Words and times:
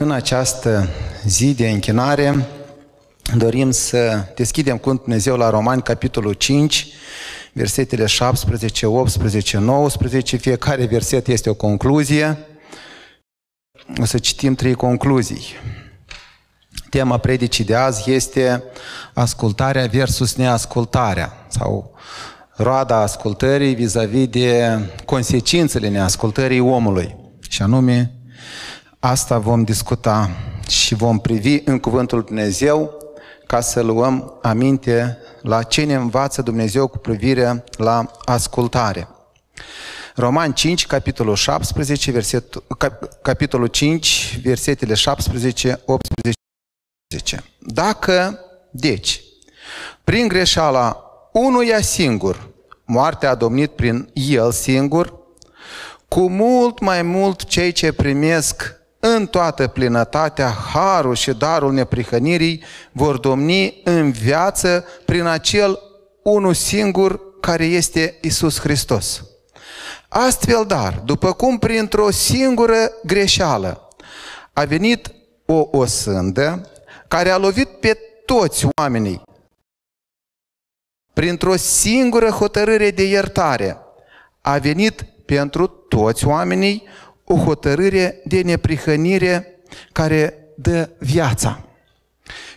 În 0.00 0.10
această 0.10 0.88
zi 1.24 1.54
de 1.54 1.70
închinare 1.70 2.46
dorim 3.36 3.70
să 3.70 4.24
deschidem 4.34 4.78
cu 4.78 4.92
Dumnezeu 4.92 5.36
la 5.36 5.50
Romani, 5.50 5.82
capitolul 5.82 6.32
5, 6.32 6.86
versetele 7.52 8.06
17, 8.06 8.86
18, 8.86 9.58
19. 9.58 10.36
Fiecare 10.36 10.86
verset 10.86 11.26
este 11.26 11.50
o 11.50 11.54
concluzie. 11.54 12.38
O 14.00 14.04
să 14.04 14.18
citim 14.18 14.54
trei 14.54 14.74
concluzii. 14.74 15.44
Tema 16.90 17.18
predicii 17.18 17.64
de 17.64 17.74
azi 17.74 18.10
este 18.10 18.62
ascultarea 19.14 19.86
versus 19.86 20.34
neascultarea 20.34 21.46
sau 21.48 21.94
roada 22.56 22.96
ascultării 22.96 23.74
vis-a-vis 23.74 24.28
de 24.28 24.78
consecințele 25.04 25.88
neascultării 25.88 26.60
omului. 26.60 27.16
Și 27.48 27.62
anume, 27.62 28.12
asta 29.00 29.38
vom 29.38 29.64
discuta 29.64 30.30
și 30.68 30.94
vom 30.94 31.18
privi 31.18 31.60
în 31.64 31.78
Cuvântul 31.78 32.22
Dumnezeu 32.22 32.92
ca 33.46 33.60
să 33.60 33.82
luăm 33.82 34.38
aminte 34.42 35.18
la 35.42 35.62
ce 35.62 35.84
ne 35.84 35.94
învață 35.94 36.42
Dumnezeu 36.42 36.86
cu 36.86 36.98
privire 36.98 37.64
la 37.76 38.10
ascultare. 38.24 39.08
Roman 40.14 40.52
5, 40.52 40.86
capitolul 40.86 41.34
17, 41.34 42.10
versetul, 42.10 42.64
cap, 42.78 43.22
capitolul 43.22 43.66
5, 43.66 44.38
versetele 44.42 44.94
17, 44.94 45.80
18. 45.84 46.34
Dacă, 47.58 48.40
deci, 48.70 49.20
prin 50.04 50.28
greșeala 50.28 51.02
unuia 51.32 51.80
singur, 51.80 52.48
moartea 52.84 53.30
a 53.30 53.34
domnit 53.34 53.70
prin 53.70 54.10
el 54.12 54.52
singur, 54.52 55.18
cu 56.08 56.28
mult 56.28 56.80
mai 56.80 57.02
mult 57.02 57.44
cei 57.44 57.72
ce 57.72 57.92
primesc 57.92 58.77
în 59.00 59.26
toată 59.26 59.66
plinătatea 59.66 60.48
harul 60.48 61.14
și 61.14 61.32
darul 61.32 61.72
neprihănirii 61.72 62.62
vor 62.92 63.16
domni 63.16 63.80
în 63.84 64.10
viață 64.10 64.84
prin 65.04 65.24
acel 65.24 65.78
unul 66.22 66.54
singur 66.54 67.40
care 67.40 67.64
este 67.64 68.18
Isus 68.20 68.60
Hristos. 68.60 69.24
Astfel, 70.08 70.64
dar, 70.66 71.02
după 71.04 71.32
cum 71.32 71.58
printr-o 71.58 72.10
singură 72.10 72.92
greșeală 73.04 73.88
a 74.52 74.64
venit 74.64 75.10
o 75.46 75.68
osândă 75.70 76.70
care 77.08 77.30
a 77.30 77.36
lovit 77.36 77.68
pe 77.68 77.98
toți 78.24 78.66
oamenii 78.76 79.22
printr-o 81.18 81.56
singură 81.56 82.28
hotărâre 82.28 82.90
de 82.90 83.02
iertare, 83.02 83.78
a 84.40 84.58
venit 84.58 85.04
pentru 85.24 85.66
toți 85.66 86.26
oamenii 86.26 86.82
o 87.28 87.36
hotărâre 87.36 88.20
de 88.24 88.40
neprihănire 88.40 89.60
care 89.92 90.34
dă 90.54 90.90
viața. 90.98 91.60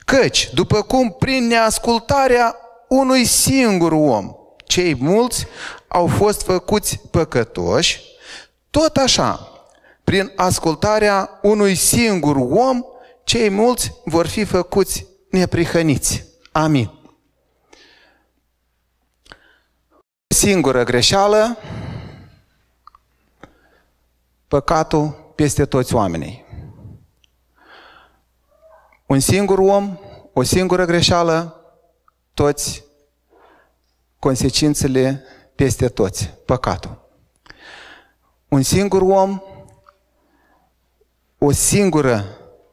Căci, 0.05 0.50
după 0.53 0.81
cum 0.81 1.16
prin 1.19 1.47
neascultarea 1.47 2.55
unui 2.88 3.25
singur 3.25 3.92
om, 3.92 4.36
cei 4.66 4.95
mulți 4.95 5.45
au 5.88 6.08
fost 6.08 6.42
făcuți 6.42 6.99
păcătoși, 7.11 8.02
tot 8.69 8.97
așa, 8.97 9.52
prin 10.03 10.31
ascultarea 10.36 11.39
unui 11.42 11.75
singur 11.75 12.36
om, 12.36 12.81
cei 13.23 13.49
mulți 13.49 13.94
vor 14.05 14.27
fi 14.27 14.44
făcuți 14.44 15.05
neprihăniți. 15.30 16.25
Amin. 16.52 16.92
Singură 20.27 20.83
greșeală, 20.83 21.58
păcatul 24.52 25.33
peste 25.35 25.66
toți 25.66 25.94
oamenii. 25.94 26.45
Un 29.05 29.19
singur 29.19 29.59
om, 29.59 29.97
o 30.33 30.43
singură 30.43 30.85
greșeală, 30.85 31.63
toți 32.33 32.83
consecințele 34.19 35.23
peste 35.55 35.87
toți, 35.87 36.33
păcatul. 36.45 37.09
Un 38.48 38.61
singur 38.61 39.02
om, 39.02 39.42
o 41.37 41.52
singură 41.52 42.26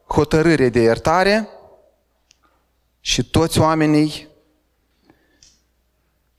hotărâre 0.07 0.69
de 0.69 0.79
iertare 0.79 1.49
și 2.99 3.29
toți 3.29 3.59
oamenii 3.59 4.27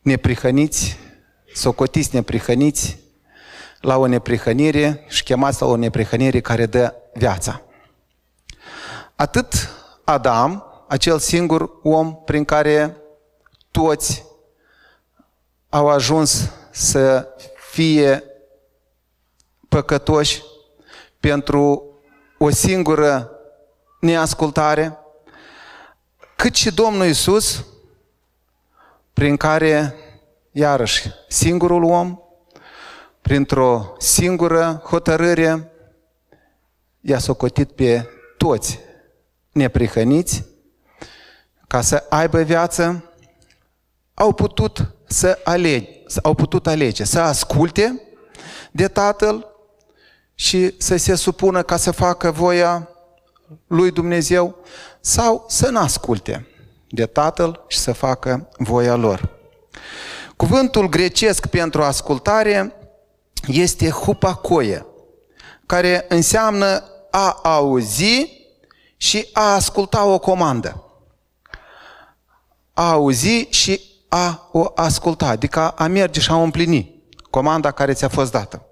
neprihăniți, 0.01 0.97
socotiți 1.55 2.15
neprihăniți, 2.15 2.99
la 3.81 3.97
o 3.99 4.07
neprihănire 4.07 5.05
și 5.09 5.23
chemați 5.23 5.63
la 5.63 5.69
o 5.69 5.77
neprihănire 5.77 6.41
care 6.41 6.67
dă 6.67 6.95
viața. 7.15 7.63
Atât 9.17 9.55
Adam, 10.05 10.65
acel 10.89 11.19
singur 11.19 11.71
om 11.83 12.17
prin 12.25 12.45
care 12.45 12.97
toți 13.71 14.25
au 15.69 15.89
ajuns 15.89 16.51
să 16.71 17.29
fie 17.71 18.25
păcătoși 19.69 20.43
pentru 21.21 21.85
o 22.39 22.51
singură 22.51 23.31
neascultare, 24.01 24.99
cât 26.37 26.55
și 26.55 26.75
Domnul 26.75 27.07
Isus, 27.07 27.65
prin 29.13 29.37
care, 29.37 29.95
iarăși, 30.51 31.11
singurul 31.29 31.85
om, 31.85 32.19
printr-o 33.31 33.95
singură 33.99 34.83
hotărâre, 34.85 35.73
i-a 37.01 37.19
socotit 37.19 37.73
pe 37.73 38.09
toți 38.37 38.79
neprihăniți 39.53 40.45
ca 41.67 41.81
să 41.81 42.07
aibă 42.09 42.43
viață, 42.43 43.13
au 44.15 44.33
putut 44.33 44.95
să 45.07 45.39
alege, 45.45 45.89
au 46.23 46.35
putut 46.35 46.67
alege, 46.67 47.05
să 47.05 47.21
asculte 47.21 48.03
de 48.71 48.89
Tatăl 48.89 49.47
și 50.35 50.75
să 50.79 50.97
se 50.97 51.15
supună 51.15 51.63
ca 51.63 51.77
să 51.77 51.91
facă 51.91 52.31
voia 52.31 52.89
lui 53.67 53.91
Dumnezeu 53.91 54.57
sau 55.01 55.45
să 55.49 55.69
nu 55.69 55.79
asculte 55.79 56.47
de 56.89 57.07
Tatăl 57.07 57.65
și 57.69 57.79
să 57.79 57.93
facă 57.93 58.49
voia 58.59 58.95
lor. 58.95 59.29
Cuvântul 60.37 60.89
grecesc 60.89 61.47
pentru 61.47 61.83
ascultare 61.83 62.75
este 63.47 63.89
hupacoie, 63.89 64.87
care 65.67 66.05
înseamnă 66.09 66.85
a 67.11 67.41
auzi 67.43 68.39
și 68.97 69.29
a 69.33 69.55
asculta 69.55 70.05
o 70.05 70.19
comandă. 70.19 70.85
A 72.73 72.91
auzi 72.91 73.47
și 73.51 73.81
a 74.09 74.49
o 74.53 74.73
asculta, 74.75 75.27
adică 75.27 75.69
a 75.69 75.87
merge 75.87 76.21
și 76.21 76.31
a 76.31 76.43
împlini 76.43 77.03
comanda 77.31 77.71
care 77.71 77.93
ți-a 77.93 78.09
fost 78.09 78.31
dată. 78.31 78.65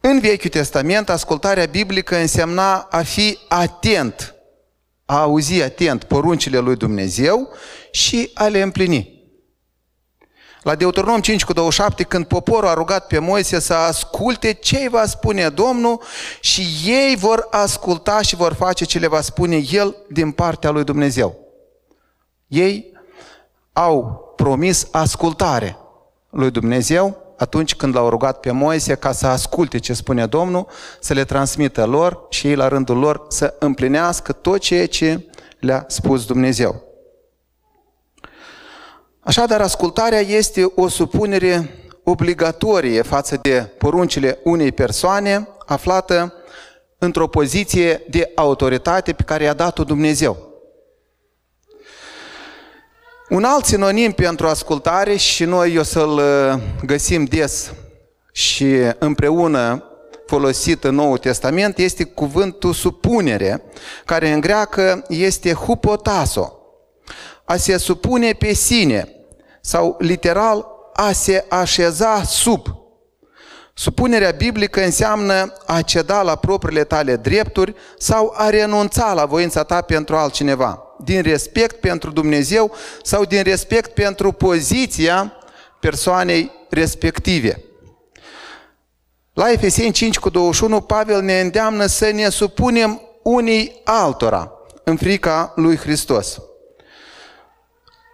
În 0.00 0.20
Vechiul 0.20 0.50
Testament, 0.50 1.08
ascultarea 1.08 1.66
biblică 1.66 2.16
însemna 2.16 2.74
a 2.90 3.02
fi 3.02 3.38
atent, 3.48 4.34
a 5.04 5.20
auzi 5.20 5.62
atent 5.62 6.04
poruncile 6.04 6.58
lui 6.58 6.76
Dumnezeu 6.76 7.48
și 7.90 8.30
a 8.34 8.46
le 8.46 8.60
împlini. 8.60 9.19
La 10.62 10.74
Deuteronom 10.74 11.20
5 11.20 11.44
cu 11.44 11.52
27, 11.52 12.02
când 12.02 12.24
poporul 12.24 12.68
a 12.68 12.74
rugat 12.74 13.06
pe 13.06 13.18
Moise 13.18 13.58
să 13.58 13.74
asculte 13.74 14.52
ce 14.52 14.76
îi 14.76 14.88
va 14.88 15.06
spune 15.06 15.48
Domnul 15.48 16.02
și 16.40 16.66
ei 16.84 17.16
vor 17.16 17.46
asculta 17.50 18.22
și 18.22 18.36
vor 18.36 18.52
face 18.52 18.84
ce 18.84 18.98
le 18.98 19.06
va 19.06 19.20
spune 19.20 19.62
El 19.70 19.96
din 20.08 20.30
partea 20.30 20.70
lui 20.70 20.84
Dumnezeu. 20.84 21.38
Ei 22.46 22.92
au 23.72 24.32
promis 24.36 24.88
ascultare 24.90 25.76
lui 26.30 26.50
Dumnezeu 26.50 27.16
atunci 27.36 27.74
când 27.74 27.94
l-au 27.94 28.08
rugat 28.08 28.40
pe 28.40 28.50
Moise 28.50 28.94
ca 28.94 29.12
să 29.12 29.26
asculte 29.26 29.78
ce 29.78 29.92
spune 29.92 30.26
Domnul, 30.26 30.66
să 31.00 31.12
le 31.12 31.24
transmită 31.24 31.84
lor 31.86 32.26
și 32.28 32.46
ei 32.46 32.54
la 32.54 32.68
rândul 32.68 32.98
lor 32.98 33.24
să 33.28 33.54
împlinească 33.58 34.32
tot 34.32 34.60
ceea 34.60 34.88
ce 34.88 35.26
le-a 35.60 35.84
spus 35.88 36.26
Dumnezeu. 36.26 36.89
Așadar, 39.20 39.60
ascultarea 39.60 40.20
este 40.20 40.72
o 40.74 40.88
supunere 40.88 41.74
obligatorie 42.04 43.02
față 43.02 43.38
de 43.42 43.72
poruncile 43.78 44.38
unei 44.42 44.72
persoane 44.72 45.48
aflată 45.66 46.34
într-o 46.98 47.26
poziție 47.26 48.02
de 48.10 48.32
autoritate 48.34 49.12
pe 49.12 49.22
care 49.22 49.44
i-a 49.44 49.52
dat-o 49.52 49.84
Dumnezeu. 49.84 50.48
Un 53.28 53.44
alt 53.44 53.64
sinonim 53.64 54.12
pentru 54.12 54.46
ascultare 54.46 55.16
și 55.16 55.44
noi 55.44 55.78
o 55.78 55.82
să-l 55.82 56.10
uh, 56.10 56.60
găsim 56.84 57.24
des 57.24 57.72
și 58.32 58.76
împreună 58.98 59.84
folosit 60.26 60.84
în 60.84 60.94
Noul 60.94 61.18
Testament 61.18 61.78
este 61.78 62.04
cuvântul 62.04 62.72
supunere, 62.72 63.62
care 64.04 64.30
în 64.30 64.40
greacă 64.40 65.04
este 65.08 65.52
hupotaso, 65.52 66.59
a 67.50 67.56
se 67.56 67.76
supune 67.76 68.32
pe 68.32 68.52
sine 68.52 69.08
sau 69.60 69.96
literal 69.98 70.66
a 70.92 71.12
se 71.12 71.44
așeza 71.48 72.22
sub. 72.22 72.66
Supunerea 73.74 74.30
biblică 74.30 74.84
înseamnă 74.84 75.52
a 75.66 75.82
ceda 75.82 76.22
la 76.22 76.36
propriile 76.36 76.84
tale 76.84 77.16
drepturi 77.16 77.74
sau 77.98 78.32
a 78.36 78.48
renunța 78.50 79.12
la 79.12 79.24
voința 79.24 79.62
ta 79.62 79.80
pentru 79.80 80.16
altcineva, 80.16 80.82
din 81.04 81.22
respect 81.22 81.80
pentru 81.80 82.10
Dumnezeu 82.10 82.74
sau 83.02 83.24
din 83.24 83.42
respect 83.42 83.94
pentru 83.94 84.32
poziția 84.32 85.32
persoanei 85.80 86.50
respective. 86.68 87.64
La 89.32 89.50
Efeseni 89.52 89.92
5 89.92 90.18
cu 90.18 90.28
21, 90.28 90.80
Pavel 90.80 91.22
ne 91.22 91.40
îndeamnă 91.40 91.86
să 91.86 92.10
ne 92.10 92.28
supunem 92.28 93.00
unii 93.22 93.80
altora 93.84 94.52
în 94.84 94.96
frica 94.96 95.52
lui 95.56 95.76
Hristos. 95.76 96.40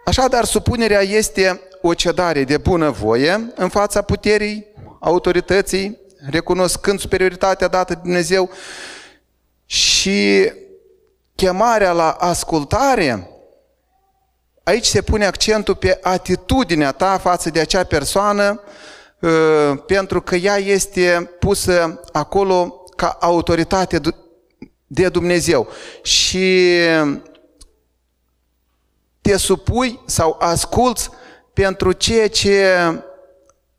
Așadar, 0.09 0.45
supunerea 0.45 1.01
este 1.01 1.61
o 1.83 1.95
cedare 1.95 2.45
de 2.45 2.57
bunăvoie 2.57 3.53
în 3.55 3.69
fața 3.69 4.03
puterii, 4.03 4.67
autorității, 5.01 5.99
recunoscând 6.31 7.01
superioritatea 7.01 7.69
dată 7.69 7.95
de 7.95 8.01
Dumnezeu 8.03 8.51
și 9.65 10.51
chemarea 11.35 11.93
la 11.93 12.11
ascultare, 12.11 13.31
aici 14.63 14.85
se 14.85 15.03
pune 15.03 15.27
accentul 15.27 15.75
pe 15.75 15.99
atitudinea 16.03 16.93
ta 16.93 17.19
față 17.19 17.51
de 17.51 17.61
acea 17.61 17.85
persoană, 17.85 18.61
uh, 19.21 19.31
pentru 19.87 20.21
că 20.21 20.37
ea 20.37 20.57
este 20.57 21.31
pusă 21.39 22.01
acolo 22.13 22.85
ca 22.97 23.17
autoritate 23.21 24.01
de 24.87 25.09
Dumnezeu. 25.09 25.69
Și 26.03 26.69
te 29.27 29.37
supui 29.37 30.01
sau 30.05 30.37
asculți 30.41 31.11
pentru 31.53 31.93
ceea 31.93 32.29
ce 32.29 32.67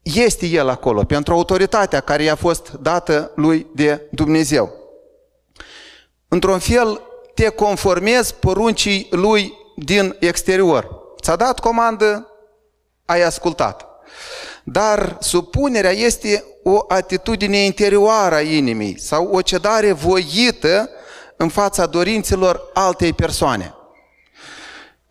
este 0.01 0.45
El 0.45 0.69
acolo, 0.69 1.03
pentru 1.03 1.33
autoritatea 1.33 1.99
care 1.99 2.23
i-a 2.23 2.35
fost 2.35 2.71
dată 2.71 3.31
lui 3.35 3.67
de 3.75 4.07
Dumnezeu. 4.11 4.73
Într-un 6.27 6.59
fel, 6.59 7.01
te 7.33 7.49
conformezi 7.49 8.35
poruncii 8.35 9.07
lui 9.11 9.53
din 9.75 10.15
exterior. 10.19 10.89
Ți-a 11.21 11.35
dat 11.35 11.59
comandă, 11.59 12.31
ai 13.05 13.21
ascultat. 13.21 13.87
Dar 14.63 15.17
supunerea 15.19 15.91
este 15.91 16.43
o 16.63 16.79
atitudine 16.87 17.57
interioară 17.57 18.35
a 18.35 18.41
inimii 18.41 18.99
sau 18.99 19.29
o 19.31 19.41
cedare 19.41 19.91
voită 19.91 20.89
în 21.37 21.49
fața 21.49 21.85
dorințelor 21.85 22.69
altei 22.73 23.13
persoane. 23.13 23.76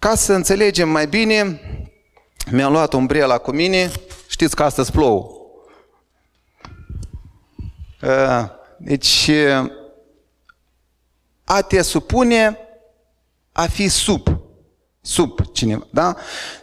Ca 0.07 0.15
să 0.15 0.33
înțelegem 0.33 0.89
mai 0.89 1.07
bine, 1.07 1.61
mi-am 2.51 2.73
luat 2.73 2.93
umbrela 2.93 3.39
cu 3.39 3.51
mine, 3.51 3.91
știți 4.29 4.57
că 4.57 4.63
astăzi 4.63 4.91
plouă. 4.91 5.31
Ă, 8.03 8.51
deci, 8.79 9.31
a 11.45 11.63
te 11.63 11.83
supune, 11.83 12.59
a 13.53 13.67
fi 13.67 13.89
sub, 13.89 14.41
sub 15.01 15.53
cineva, 15.53 15.87
da? 15.91 16.17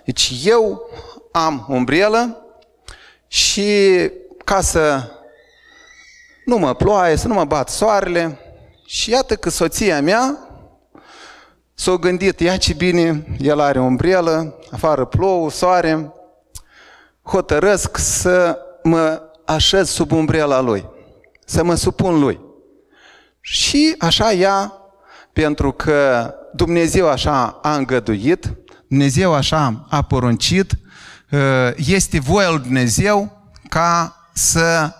Deci 0.06 0.32
eu 0.44 0.90
am 1.32 1.66
umbrelă 1.70 2.46
și 3.28 3.72
ca 4.46 4.62
să 4.62 5.12
nu 6.46 6.58
mă 6.58 6.74
ploaie, 6.74 7.16
să 7.16 7.28
nu 7.28 7.34
mă 7.34 7.46
bat 7.46 7.70
soarele, 7.70 8.40
și 8.86 9.10
iată 9.10 9.36
că 9.36 9.50
soția 9.50 10.02
mea 10.02 10.48
s-a 11.74 11.96
gândit, 11.96 12.40
ia 12.40 12.58
ce 12.58 12.74
bine, 12.74 13.26
el 13.40 13.60
are 13.60 13.80
o 13.80 13.84
umbrelă, 13.84 14.60
afară 14.72 15.06
plouă, 15.06 15.52
soare, 15.52 16.14
hotărăsc 17.22 17.98
să 17.98 18.58
mă 18.84 19.22
așez 19.46 19.90
sub 19.90 20.12
umbrela 20.12 20.60
lui, 20.60 20.86
să 21.46 21.64
mă 21.64 21.76
supun 21.76 22.20
lui. 22.20 22.40
Și 23.42 23.96
așa 24.00 24.32
ea, 24.32 24.74
pentru 25.34 25.72
că 25.72 26.34
Dumnezeu 26.54 27.10
așa 27.10 27.60
a 27.62 27.76
îngăduit, 27.76 28.54
Dumnezeu 28.88 29.34
așa 29.34 29.86
a 29.90 30.02
poruncit, 30.02 30.72
ă, 31.32 31.74
este 31.76 32.20
voia 32.20 32.50
lui 32.50 32.60
Dumnezeu 32.60 33.32
ca 33.70 34.16
să 34.34 34.94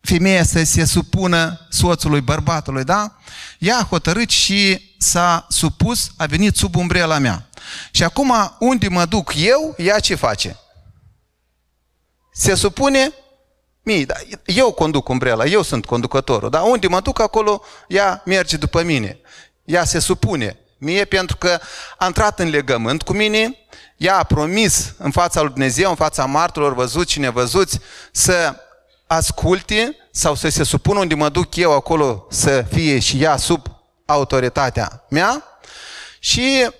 femeia 0.00 0.44
să 0.44 0.64
se 0.64 0.84
supună 0.84 1.66
soțului, 1.70 2.20
bărbatului, 2.20 2.84
da? 2.84 3.16
Ea 3.58 3.78
a 3.78 3.86
hotărât 3.90 4.30
și 4.30 4.94
s-a 4.98 5.46
supus, 5.48 6.10
a 6.16 6.26
venit 6.26 6.56
sub 6.56 6.76
umbrela 6.76 7.18
mea. 7.18 7.48
Și 7.90 8.04
acum, 8.04 8.56
unde 8.58 8.88
mă 8.88 9.04
duc 9.04 9.32
eu, 9.36 9.74
ea 9.78 9.98
ce 9.98 10.14
face? 10.14 10.58
Se 12.32 12.54
supune 12.54 13.12
mie, 13.82 14.04
da, 14.04 14.14
eu 14.44 14.72
conduc 14.72 15.08
umbrela, 15.08 15.44
eu 15.44 15.62
sunt 15.62 15.86
conducătorul, 15.86 16.50
dar 16.50 16.62
unde 16.62 16.86
mă 16.86 17.00
duc 17.00 17.20
acolo, 17.20 17.62
ea 17.88 18.22
merge 18.24 18.56
după 18.56 18.82
mine. 18.82 19.20
Ea 19.64 19.84
se 19.84 19.98
supune 19.98 20.58
mie 20.78 21.04
pentru 21.04 21.36
că 21.36 21.58
a 21.98 22.06
intrat 22.06 22.38
în 22.38 22.48
legământ 22.48 23.02
cu 23.02 23.12
mine, 23.12 23.56
ea 23.96 24.18
a 24.18 24.22
promis 24.22 24.94
în 24.98 25.10
fața 25.10 25.40
lui 25.40 25.50
Dumnezeu, 25.50 25.90
în 25.90 25.96
fața 25.96 26.24
martorilor 26.24 26.74
văzuți 26.74 27.12
și 27.12 27.18
nevăzuți, 27.18 27.78
să 28.12 28.54
asculte 29.08 29.96
sau 30.10 30.34
să 30.34 30.48
se 30.48 30.64
supună 30.64 30.98
unde 30.98 31.14
mă 31.14 31.28
duc 31.28 31.56
eu 31.56 31.72
acolo 31.72 32.26
să 32.30 32.64
fie 32.72 32.98
și 32.98 33.22
ea 33.22 33.36
sub 33.36 33.66
autoritatea 34.06 35.04
mea. 35.08 35.44
Și 36.18 36.70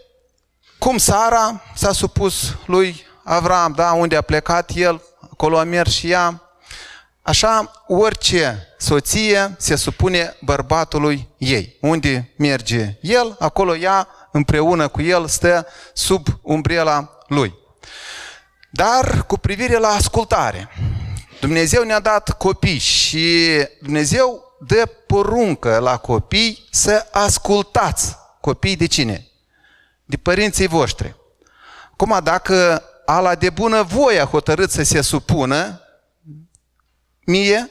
cum 0.78 0.96
Sara 0.96 1.62
s-a 1.75 1.92
supus 1.92 2.54
lui 2.66 3.06
Avram, 3.25 3.72
da, 3.72 3.92
unde 3.92 4.16
a 4.16 4.20
plecat 4.20 4.70
el, 4.75 5.02
acolo 5.32 5.58
a 5.58 5.64
mers 5.64 5.92
și 5.92 6.10
ea. 6.10 6.42
Așa, 7.22 7.84
orice 7.86 8.75
soție 8.78 9.54
se 9.58 9.76
supune 9.76 10.36
bărbatului 10.40 11.28
ei. 11.38 11.76
Unde 11.80 12.34
merge 12.36 12.98
el, 13.00 13.36
acolo 13.38 13.76
ea 13.76 14.08
împreună 14.32 14.88
cu 14.88 15.02
el 15.02 15.26
stă 15.26 15.66
sub 15.94 16.26
umbrela 16.42 17.19
lui. 17.26 17.54
Dar 18.70 19.25
cu 19.26 19.38
privire 19.38 19.76
la 19.76 19.88
ascultare, 19.88 20.69
Dumnezeu 21.40 21.85
ne-a 21.85 22.00
dat 22.00 22.37
copii 22.37 22.79
și 22.79 23.46
Dumnezeu 23.81 24.56
dă 24.61 24.87
poruncă 25.06 25.79
la 25.79 25.96
copii 25.96 26.67
să 26.70 27.06
ascultați. 27.11 28.17
Copii 28.40 28.76
de 28.76 28.87
cine? 28.87 29.26
De 30.05 30.17
părinții 30.17 30.67
voștri. 30.67 31.17
Acum, 31.93 32.20
dacă 32.23 32.82
ala 33.05 33.35
de 33.35 33.50
bună 33.50 33.82
voie 33.82 34.20
a 34.20 34.25
hotărât 34.25 34.70
să 34.70 34.82
se 34.82 35.00
supună 35.00 35.81
mie, 37.25 37.70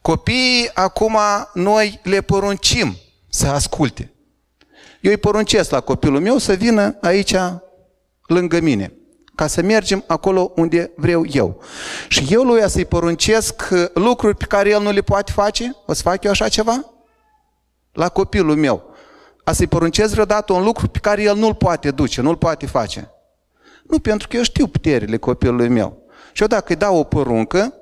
copiii 0.00 0.70
acum 0.74 1.18
noi 1.54 2.00
le 2.02 2.20
poruncim 2.20 2.96
să 3.28 3.46
asculte. 3.46 4.12
Eu 5.00 5.10
îi 5.10 5.16
poruncesc 5.16 5.70
la 5.70 5.80
copilul 5.80 6.20
meu 6.20 6.38
să 6.38 6.52
vină 6.52 6.96
aici 7.00 7.34
lângă 8.26 8.60
mine 8.60 8.92
ca 9.36 9.46
să 9.46 9.62
mergem 9.62 10.04
acolo 10.06 10.52
unde 10.54 10.90
vreau 10.96 11.24
eu. 11.30 11.62
Și 12.08 12.26
eu 12.28 12.42
lui 12.42 12.70
să-i 12.70 12.84
poruncesc 12.84 13.68
lucruri 13.94 14.36
pe 14.36 14.44
care 14.44 14.68
el 14.68 14.82
nu 14.82 14.90
le 14.90 15.00
poate 15.00 15.32
face, 15.32 15.76
o 15.86 15.92
să 15.92 16.02
fac 16.02 16.24
eu 16.24 16.30
așa 16.30 16.48
ceva? 16.48 16.84
La 17.92 18.08
copilul 18.08 18.56
meu. 18.56 18.94
A 19.44 19.52
să-i 19.52 19.66
poruncesc 19.66 20.12
vreodată 20.12 20.52
un 20.52 20.62
lucru 20.62 20.88
pe 20.88 20.98
care 20.98 21.22
el 21.22 21.36
nu-l 21.36 21.54
poate 21.54 21.90
duce, 21.90 22.20
nu-l 22.20 22.36
poate 22.36 22.66
face. 22.66 23.10
Nu, 23.82 23.98
pentru 23.98 24.28
că 24.28 24.36
eu 24.36 24.42
știu 24.42 24.66
puterile 24.66 25.16
copilului 25.16 25.68
meu. 25.68 26.02
Și 26.32 26.42
eu 26.42 26.48
dacă 26.48 26.64
îi 26.68 26.76
dau 26.76 26.96
o 26.96 27.04
poruncă, 27.04 27.74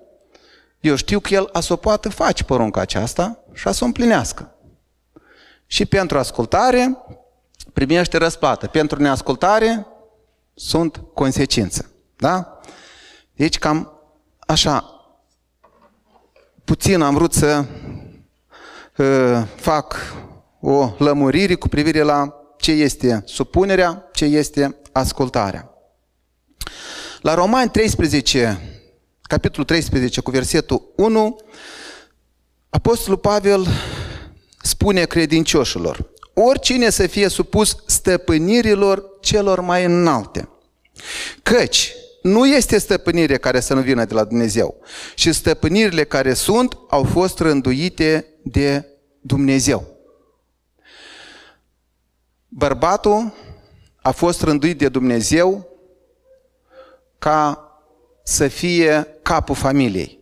eu 0.81 0.95
știu 0.95 1.21
că 1.21 1.35
el 1.35 1.49
a 1.53 1.61
să 1.61 1.73
o 1.73 1.77
poată 1.77 2.09
face 2.09 2.45
porunca 2.45 2.81
aceasta 2.81 3.39
și 3.53 3.69
a 3.69 3.73
să 3.73 3.79
o 3.83 3.87
împlinească. 3.87 4.55
Și 5.67 5.87
pentru 5.87 6.19
ascultare 6.19 6.97
primește 7.73 8.17
răsplată. 8.17 8.67
Pentru 8.67 9.03
neascultare 9.03 9.87
sunt 10.55 11.03
consecințe. 11.15 11.91
Da? 12.17 12.61
Deci 13.33 13.59
cam 13.59 14.01
așa, 14.47 14.95
puțin 16.65 17.01
am 17.01 17.15
vrut 17.15 17.33
să 17.33 17.65
uh, 18.97 19.43
fac 19.57 19.97
o 20.61 20.95
lămurire 20.99 21.55
cu 21.55 21.69
privire 21.69 22.03
la 22.03 22.35
ce 22.59 22.73
este 22.73 23.23
supunerea, 23.27 24.09
ce 24.13 24.25
este 24.25 24.77
ascultarea. 24.93 25.71
La 27.21 27.35
Romani 27.35 27.71
13, 27.71 28.61
capitolul 29.23 29.67
13 29.67 30.21
cu 30.21 30.31
versetul 30.31 30.93
1, 30.97 31.37
Apostolul 32.69 33.19
Pavel 33.19 33.67
spune 34.63 35.05
credincioșilor, 35.05 36.11
oricine 36.35 36.91
să 36.91 37.07
fie 37.07 37.29
supus 37.29 37.77
stăpânirilor 37.87 39.05
celor 39.21 39.61
mai 39.61 39.85
înalte. 39.85 40.49
Căci 41.43 41.95
nu 42.23 42.47
este 42.47 42.79
stăpânire 42.79 43.37
care 43.37 43.61
să 43.61 43.75
nu 43.75 43.81
vină 43.81 44.05
de 44.05 44.15
la 44.15 44.25
Dumnezeu. 44.25 44.81
Și 45.15 45.33
stăpânirile 45.33 46.05
care 46.05 46.35
sunt 46.35 46.79
au 46.89 47.05
fost 47.05 47.39
rânduite 47.39 48.27
de 48.43 48.89
Dumnezeu. 49.21 49.87
Bărbatul 52.49 53.35
a 54.03 54.11
fost 54.11 54.43
rânduit 54.43 54.79
de 54.79 54.89
Dumnezeu 54.89 55.69
ca 57.19 57.69
să 58.23 58.49
fie 58.49 59.19
capul 59.23 59.55
familiei 59.55 60.19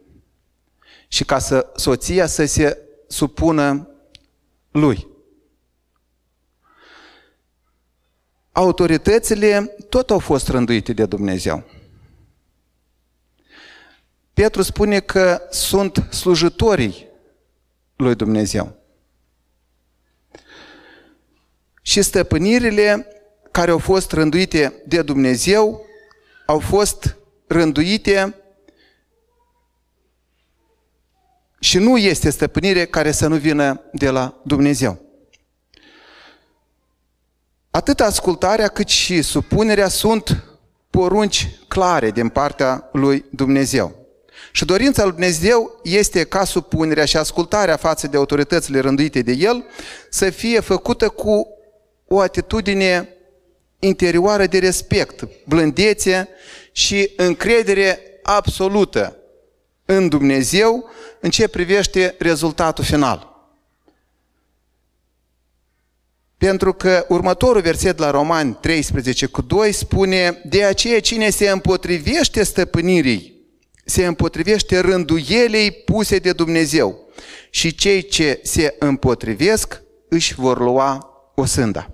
și 1.08 1.24
ca 1.24 1.38
să 1.38 1.72
soția 1.76 2.26
să 2.26 2.44
se 2.44 2.78
supună 3.06 3.88
lui. 4.70 5.11
Autoritățile 8.52 9.76
tot 9.88 10.10
au 10.10 10.18
fost 10.18 10.48
rânduite 10.48 10.92
de 10.92 11.06
Dumnezeu. 11.06 11.64
Petru 14.34 14.62
spune 14.62 15.00
că 15.00 15.42
sunt 15.50 16.06
slujitorii 16.10 17.06
lui 17.96 18.14
Dumnezeu. 18.14 18.76
Și 21.82 22.02
stăpânirile 22.02 23.06
care 23.50 23.70
au 23.70 23.78
fost 23.78 24.12
rânduite 24.12 24.82
de 24.86 25.02
Dumnezeu 25.02 25.86
au 26.46 26.58
fost 26.58 27.16
rânduite 27.46 28.34
și 31.60 31.78
nu 31.78 31.96
este 31.96 32.30
stăpânire 32.30 32.84
care 32.84 33.10
să 33.10 33.26
nu 33.26 33.36
vină 33.36 33.80
de 33.92 34.10
la 34.10 34.40
Dumnezeu. 34.44 35.11
Atât 37.74 38.00
ascultarea 38.00 38.68
cât 38.68 38.88
și 38.88 39.22
supunerea 39.22 39.88
sunt 39.88 40.44
porunci 40.90 41.48
clare 41.68 42.10
din 42.10 42.28
partea 42.28 42.88
lui 42.92 43.24
Dumnezeu. 43.30 44.06
Și 44.52 44.64
dorința 44.64 45.02
lui 45.02 45.12
Dumnezeu 45.12 45.80
este 45.82 46.24
ca 46.24 46.44
supunerea 46.44 47.04
și 47.04 47.16
ascultarea 47.16 47.76
față 47.76 48.06
de 48.06 48.16
autoritățile 48.16 48.80
rânduite 48.80 49.22
de 49.22 49.32
El 49.32 49.64
să 50.10 50.30
fie 50.30 50.60
făcută 50.60 51.08
cu 51.08 51.48
o 52.08 52.20
atitudine 52.20 53.08
interioară 53.78 54.46
de 54.46 54.58
respect, 54.58 55.28
blândețe 55.46 56.28
și 56.72 57.12
încredere 57.16 58.00
absolută 58.22 59.16
în 59.84 60.08
Dumnezeu 60.08 60.90
în 61.20 61.30
ce 61.30 61.48
privește 61.48 62.14
rezultatul 62.18 62.84
final. 62.84 63.31
Pentru 66.42 66.72
că 66.72 67.04
următorul 67.08 67.60
verset 67.60 67.98
la 67.98 68.10
Romani 68.10 68.58
13 68.60 69.26
cu 69.26 69.42
2 69.42 69.72
spune 69.72 70.40
De 70.44 70.64
aceea 70.64 71.00
cine 71.00 71.30
se 71.30 71.50
împotrivește 71.50 72.42
stăpânirii, 72.42 73.42
se 73.84 74.06
împotrivește 74.06 74.78
rânduielei 74.78 75.72
puse 75.72 76.18
de 76.18 76.32
Dumnezeu 76.32 77.08
și 77.50 77.74
cei 77.74 78.02
ce 78.02 78.40
se 78.42 78.76
împotrivesc 78.78 79.82
își 80.08 80.34
vor 80.34 80.58
lua 80.58 81.08
o 81.34 81.44
sânda. 81.44 81.90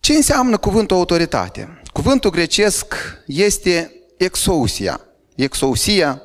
Ce 0.00 0.12
înseamnă 0.12 0.56
cuvântul 0.56 0.96
autoritate? 0.96 1.80
Cuvântul 1.92 2.30
grecesc 2.30 2.94
este 3.26 3.92
exousia. 4.16 5.00
Exousia, 5.36 6.22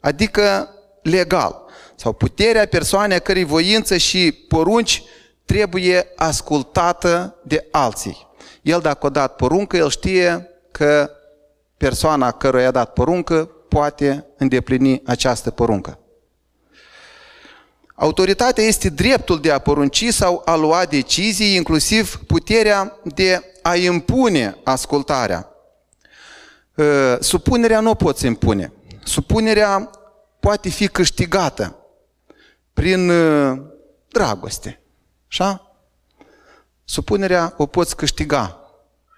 adică 0.00 0.74
legal, 1.02 1.59
sau 2.00 2.12
puterea 2.12 2.66
persoanei 2.66 3.16
a 3.16 3.20
cărei 3.20 3.44
voință 3.44 3.96
și 3.96 4.32
porunci 4.32 5.02
trebuie 5.44 6.06
ascultată 6.16 7.36
de 7.42 7.66
alții. 7.70 8.26
El 8.62 8.80
dacă 8.80 9.06
a 9.06 9.08
dat 9.08 9.36
poruncă, 9.36 9.76
el 9.76 9.90
știe 9.90 10.48
că 10.70 11.10
persoana 11.76 12.30
căruia 12.30 12.68
a 12.68 12.70
dat 12.70 12.92
poruncă 12.92 13.50
poate 13.68 14.26
îndeplini 14.36 15.02
această 15.04 15.50
poruncă. 15.50 15.98
Autoritatea 17.94 18.64
este 18.64 18.88
dreptul 18.88 19.40
de 19.40 19.50
a 19.50 19.58
porunci 19.58 20.08
sau 20.08 20.42
a 20.44 20.54
lua 20.54 20.84
decizii, 20.84 21.54
inclusiv 21.54 22.16
puterea 22.26 22.98
de 23.04 23.42
a 23.62 23.76
impune 23.76 24.56
ascultarea. 24.64 25.48
Ă, 26.78 27.18
supunerea 27.20 27.80
nu 27.80 27.90
o 27.90 27.94
poți 27.94 28.26
impune. 28.26 28.72
Supunerea 29.04 29.90
poate 30.40 30.68
fi 30.68 30.88
câștigată 30.88 31.74
prin 32.80 33.10
ă, 33.10 33.58
dragoste. 34.08 34.80
Așa? 35.28 35.76
Supunerea 36.84 37.54
o 37.56 37.66
poți 37.66 37.96
câștiga 37.96 38.60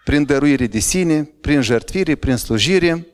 prin 0.05 0.25
dăruire 0.25 0.67
de 0.67 0.79
sine, 0.79 1.25
prin 1.41 1.61
jertfire, 1.61 2.15
prin 2.15 2.37
slujire, 2.37 3.07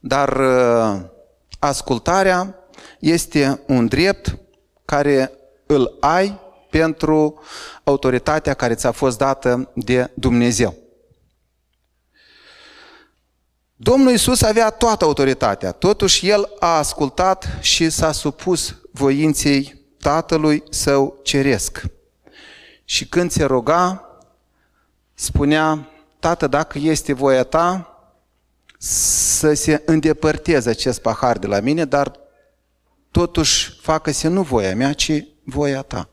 dar 0.00 0.28
ă, 0.28 1.12
ascultarea 1.58 2.54
este 2.98 3.62
un 3.66 3.86
drept 3.86 4.38
care 4.84 5.30
îl 5.66 5.96
ai 6.00 6.40
pentru 6.70 7.42
autoritatea 7.84 8.54
care 8.54 8.74
ți-a 8.74 8.92
fost 8.92 9.18
dată 9.18 9.70
de 9.74 10.10
Dumnezeu. 10.14 10.76
Domnul 13.76 14.12
Isus 14.12 14.42
avea 14.42 14.70
toată 14.70 15.04
autoritatea, 15.04 15.72
totuși 15.72 16.28
El 16.28 16.50
a 16.58 16.76
ascultat 16.76 17.58
și 17.60 17.90
s-a 17.90 18.12
supus 18.12 18.76
voinței 18.92 19.80
Tatălui 19.98 20.62
Său 20.70 21.18
Ceresc. 21.22 21.82
Și 22.84 23.08
când 23.08 23.30
se 23.30 23.44
ruga, 23.44 24.08
spunea, 25.14 25.88
Tată, 26.18 26.46
dacă 26.46 26.78
este 26.78 27.12
voia 27.12 27.44
Ta, 27.44 27.92
să 28.84 29.52
se 29.52 29.82
îndepărteze 29.86 30.70
acest 30.70 31.00
pahar 31.00 31.38
de 31.38 31.46
la 31.46 31.60
mine, 31.60 31.84
dar 31.84 32.12
totuși 33.10 33.78
facă-se 33.80 34.28
nu 34.28 34.42
voia 34.42 34.74
mea, 34.74 34.92
ci 34.92 35.24
voia 35.44 35.82
ta. 35.82 36.08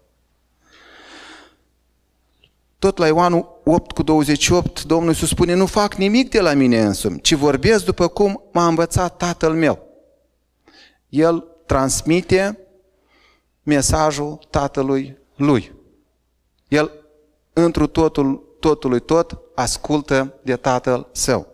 Tot 2.79 2.97
la 2.97 3.07
Ioan 3.07 3.45
8 3.63 3.91
cu 3.91 4.03
28, 4.03 4.83
Domnul 4.83 5.09
Iisus 5.09 5.29
spune, 5.29 5.53
nu 5.53 5.65
fac 5.65 5.93
nimic 5.93 6.29
de 6.29 6.39
la 6.39 6.53
mine 6.53 6.81
însumi, 6.81 7.21
ci 7.21 7.33
vorbesc 7.33 7.85
după 7.85 8.07
cum 8.07 8.43
m-a 8.51 8.67
învățat 8.67 9.17
Tatăl 9.17 9.53
meu. 9.53 9.87
El 11.09 11.47
transmite 11.65 12.59
mesajul 13.69 14.39
Tatălui 14.49 15.17
Lui. 15.35 15.71
El, 16.67 16.91
întru 17.53 17.87
totul, 17.87 18.57
totului 18.59 18.99
tot, 18.99 19.39
ascultă 19.55 20.39
de 20.43 20.55
Tatăl 20.55 21.09
Său. 21.11 21.47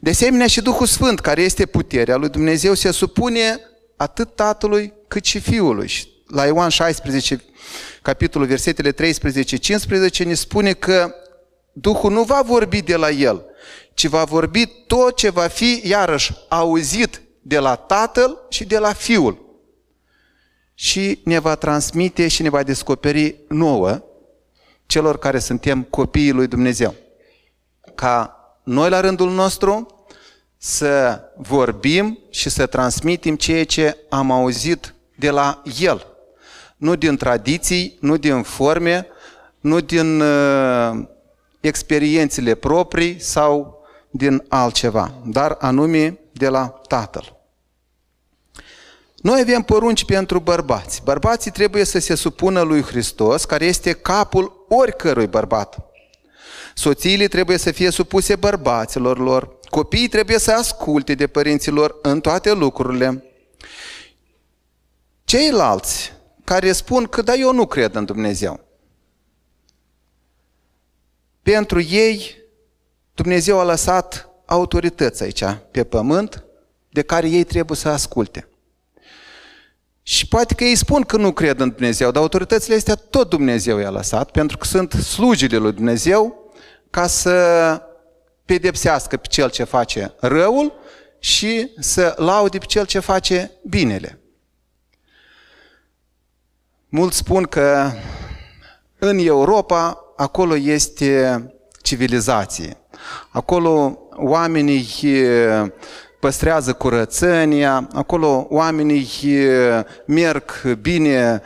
De 0.00 0.10
asemenea 0.10 0.46
și 0.46 0.60
Duhul 0.60 0.86
Sfânt, 0.86 1.20
care 1.20 1.42
este 1.42 1.66
puterea 1.66 2.16
lui 2.16 2.28
Dumnezeu, 2.28 2.74
se 2.74 2.90
supune 2.90 3.60
atât 3.96 4.34
Tatălui 4.34 4.92
cât 5.08 5.24
și 5.24 5.38
Fiului. 5.38 5.90
La 6.26 6.46
Ioan 6.46 6.68
16, 6.68 7.44
capitolul 8.02 8.46
versetele 8.46 8.92
13-15, 8.92 10.24
ne 10.24 10.34
spune 10.34 10.72
că 10.72 11.14
Duhul 11.72 12.12
nu 12.12 12.22
va 12.22 12.42
vorbi 12.42 12.82
de 12.82 12.96
la 12.96 13.10
El, 13.10 13.44
ci 13.94 14.06
va 14.06 14.24
vorbi 14.24 14.66
tot 14.66 15.16
ce 15.16 15.30
va 15.30 15.46
fi, 15.46 15.80
iarăși, 15.84 16.32
auzit 16.48 17.22
de 17.42 17.58
la 17.58 17.74
Tatăl 17.74 18.46
și 18.48 18.64
de 18.64 18.78
la 18.78 18.92
Fiul. 18.92 19.45
Și 20.78 21.20
ne 21.24 21.38
va 21.38 21.54
transmite 21.54 22.28
și 22.28 22.42
ne 22.42 22.48
va 22.48 22.62
descoperi 22.62 23.36
nouă, 23.48 24.02
celor 24.86 25.18
care 25.18 25.38
suntem 25.38 25.82
copiii 25.82 26.30
lui 26.30 26.46
Dumnezeu. 26.46 26.94
Ca 27.94 28.36
noi 28.64 28.90
la 28.90 29.00
rândul 29.00 29.30
nostru 29.30 29.86
să 30.56 31.20
vorbim 31.36 32.18
și 32.30 32.48
să 32.48 32.66
transmitem 32.66 33.36
ceea 33.36 33.64
ce 33.64 33.96
am 34.08 34.30
auzit 34.30 34.94
de 35.16 35.30
la 35.30 35.62
El. 35.80 36.06
Nu 36.76 36.94
din 36.94 37.16
tradiții, 37.16 37.96
nu 38.00 38.16
din 38.16 38.42
forme, 38.42 39.06
nu 39.60 39.80
din 39.80 40.20
uh, 40.20 41.04
experiențele 41.60 42.54
proprii 42.54 43.20
sau 43.20 43.84
din 44.10 44.44
altceva, 44.48 45.12
dar 45.24 45.56
anume 45.60 46.18
de 46.32 46.48
la 46.48 46.66
Tatăl. 46.88 47.35
Noi 49.16 49.40
avem 49.40 49.62
porunci 49.62 50.04
pentru 50.04 50.38
bărbați. 50.40 51.02
Bărbații 51.04 51.50
trebuie 51.50 51.84
să 51.84 51.98
se 51.98 52.14
supună 52.14 52.60
lui 52.60 52.82
Hristos, 52.82 53.44
care 53.44 53.64
este 53.64 53.92
capul 53.92 54.66
oricărui 54.68 55.26
bărbat. 55.26 55.78
Soțiile 56.74 57.28
trebuie 57.28 57.56
să 57.56 57.72
fie 57.72 57.90
supuse 57.90 58.36
bărbaților 58.36 59.18
lor, 59.18 59.56
Copiii 59.70 60.08
trebuie 60.08 60.38
să 60.38 60.52
asculte 60.52 61.14
de 61.14 61.26
părinților 61.26 61.98
în 62.02 62.20
toate 62.20 62.52
lucrurile. 62.52 63.24
Ceilalți 65.24 66.12
care 66.44 66.72
spun 66.72 67.04
că 67.04 67.22
da, 67.22 67.34
eu 67.34 67.52
nu 67.52 67.66
cred 67.66 67.94
în 67.94 68.04
Dumnezeu. 68.04 68.60
Pentru 71.42 71.80
ei, 71.80 72.36
Dumnezeu 73.14 73.58
a 73.58 73.64
lăsat 73.64 74.28
autorități 74.44 75.22
aici, 75.22 75.44
pe 75.70 75.84
pământ, 75.84 76.44
de 76.90 77.02
care 77.02 77.28
ei 77.28 77.44
trebuie 77.44 77.76
să 77.76 77.88
asculte. 77.88 78.48
Și 80.08 80.28
poate 80.28 80.54
că 80.54 80.64
ei 80.64 80.74
spun 80.74 81.02
că 81.02 81.16
nu 81.16 81.32
cred 81.32 81.60
în 81.60 81.70
Dumnezeu, 81.70 82.10
dar 82.10 82.22
autoritățile 82.22 82.74
astea 82.74 82.94
tot 82.94 83.28
Dumnezeu 83.28 83.78
i-a 83.78 83.90
lăsat, 83.90 84.30
pentru 84.30 84.56
că 84.56 84.66
sunt 84.66 84.92
slujile 84.92 85.56
lui 85.56 85.72
Dumnezeu, 85.72 86.52
ca 86.90 87.06
să 87.06 87.82
pedepsească 88.44 89.16
pe 89.16 89.26
cel 89.30 89.50
ce 89.50 89.64
face 89.64 90.14
răul 90.20 90.72
și 91.18 91.70
să 91.78 92.14
laude 92.16 92.58
pe 92.58 92.64
cel 92.64 92.86
ce 92.86 92.98
face 92.98 93.50
binele. 93.64 94.18
Mulți 96.88 97.16
spun 97.16 97.44
că 97.44 97.90
în 98.98 99.18
Europa 99.18 100.04
acolo 100.16 100.56
este 100.56 101.44
civilizație. 101.82 102.76
Acolo 103.30 103.98
oamenii 104.10 104.86
păstrează 106.20 106.72
curățenia, 106.72 107.88
acolo 107.92 108.46
oamenii 108.50 109.08
merg 110.06 110.62
bine 110.80 111.42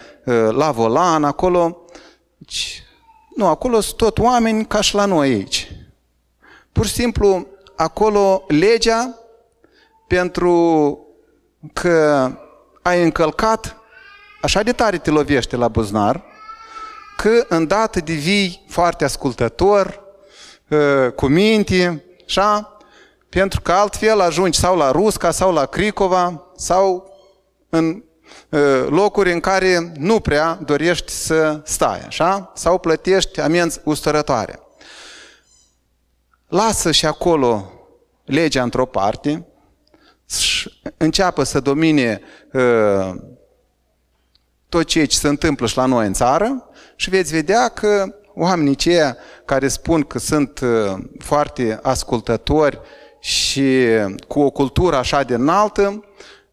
la 0.51 0.71
volan, 0.71 1.25
acolo... 1.25 1.85
Nu, 3.37 3.47
acolo 3.47 3.81
sunt 3.81 3.97
tot 3.97 4.19
oameni 4.19 4.67
ca 4.67 4.81
și 4.81 4.95
la 4.95 5.05
noi 5.05 5.29
aici. 5.29 5.73
Pur 6.73 6.87
și 6.87 6.93
simplu, 6.93 7.47
acolo 7.77 8.45
legea, 8.49 9.19
pentru 10.07 10.99
că 11.73 12.31
ai 12.83 13.03
încălcat, 13.03 13.77
așa 14.43 14.63
de 14.63 14.73
tare 14.73 14.99
te 14.99 15.11
lovește 15.11 15.57
la 15.57 15.69
buznar, 15.69 16.25
că 17.17 17.45
îndată 17.49 18.01
devii 18.01 18.65
foarte 18.69 19.05
ascultător, 19.05 20.01
ă, 20.71 21.11
cu 21.11 21.27
minte, 21.27 22.05
așa, 22.27 22.77
pentru 23.31 23.61
că 23.61 23.73
altfel 23.73 24.21
ajungi 24.21 24.59
sau 24.59 24.77
la 24.77 24.91
Rusca, 24.91 25.31
sau 25.31 25.53
la 25.53 25.67
Cricova, 25.67 26.47
sau 26.57 27.15
în 27.69 28.03
ă, 28.53 28.87
locuri 28.89 29.33
în 29.33 29.41
care 29.41 29.93
nu 29.97 30.21
prea 30.21 30.59
dorești 30.65 31.13
să 31.13 31.61
stai, 31.65 32.01
așa? 32.01 32.53
Sau 32.55 32.79
plătești 32.79 33.41
amenzi 33.41 33.81
usturătoare. 33.85 34.61
Lasă 36.49 36.91
și 36.91 37.07
acolo 37.07 37.73
legea 38.25 38.63
într-o 38.63 38.87
parte, 38.87 39.47
înceapă 40.97 41.43
să 41.43 41.61
domine 41.61 42.21
uh, 42.53 43.15
tot 44.69 44.85
ceea 44.85 45.07
ce 45.07 45.17
se 45.17 45.29
întâmplă 45.29 45.67
și 45.67 45.77
la 45.77 45.85
noi 45.85 46.07
în 46.07 46.13
țară 46.13 46.69
și 46.97 47.11
veți 47.11 47.33
vedea 47.33 47.69
că 47.69 48.15
oamenii 48.35 48.75
ceia 48.75 49.17
care 49.45 49.69
spun 49.69 50.03
că 50.03 50.19
sunt 50.19 50.61
uh, 50.61 50.99
foarte 51.19 51.79
ascultători 51.83 52.81
și 53.21 53.87
cu 54.29 54.41
o 54.41 54.51
cultură 54.51 54.97
așa 54.97 55.23
de 55.23 55.35
înaltă, 55.35 56.05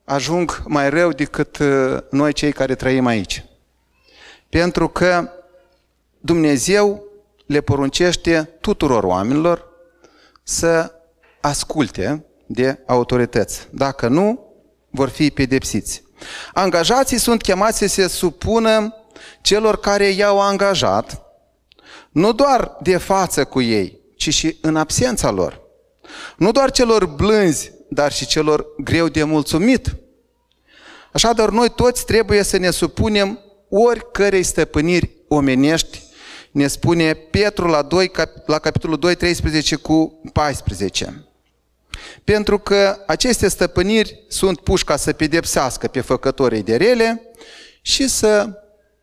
ajung 0.04 0.64
mai 0.66 0.90
rău 0.90 1.12
decât 1.12 1.58
uh, 1.58 1.98
noi 2.10 2.34
cei 2.34 2.52
care 2.52 2.76
trăim 2.76 3.06
aici. 3.06 3.46
Pentru 4.50 4.88
că 4.88 5.30
Dumnezeu 6.20 7.04
le 7.46 7.62
poruncește 7.62 8.50
tuturor 8.62 9.04
oamenilor 9.04 9.66
să 10.44 10.92
asculte 11.42 12.26
de 12.46 12.80
autorități. 12.86 13.68
Dacă 13.72 14.08
nu, 14.08 14.48
vor 14.90 15.10
fi 15.10 15.30
pedepsiți. 15.30 16.04
Angajații 16.54 17.18
sunt 17.18 17.42
chemați 17.42 17.78
să 17.78 17.88
se 17.88 18.08
supună 18.08 18.96
celor 19.42 19.80
care 19.80 20.06
i-au 20.06 20.42
angajat, 20.42 21.22
nu 22.10 22.34
doar 22.34 22.78
de 22.82 22.98
față 22.98 23.46
cu 23.46 23.62
ei, 23.62 24.00
ci 24.16 24.34
și 24.34 24.58
în 24.62 24.76
absența 24.76 25.32
lor. 25.32 25.67
Nu 26.38 26.52
doar 26.52 26.72
celor 26.72 27.06
blânzi, 27.06 27.72
dar 27.90 28.12
și 28.12 28.26
celor 28.26 28.66
greu 28.78 29.08
de 29.08 29.24
mulțumit. 29.24 29.96
Așadar, 31.14 31.50
noi 31.50 31.70
toți 31.70 32.06
trebuie 32.06 32.44
să 32.44 32.58
ne 32.58 32.70
supunem 32.70 33.40
oricărei 33.70 34.44
stăpâniri 34.44 35.12
omenești, 35.28 36.04
ne 36.52 36.68
spune 36.68 37.14
Petru 37.14 37.68
la, 37.68 37.82
2, 37.82 38.12
la 38.46 38.60
capitolul 38.60 38.98
2, 38.98 39.16
13 39.16 39.76
cu 39.76 40.22
14. 40.34 41.28
Pentru 42.24 42.60
că 42.60 43.04
aceste 43.08 43.48
stăpâniri 43.48 44.26
sunt 44.28 44.60
puși 44.60 44.84
ca 44.84 44.96
să 44.96 45.14
pedepsească 45.14 45.88
pe 45.88 46.02
făcătorii 46.02 46.64
de 46.64 46.76
rele 46.76 47.22
și 47.82 48.08
să 48.08 48.50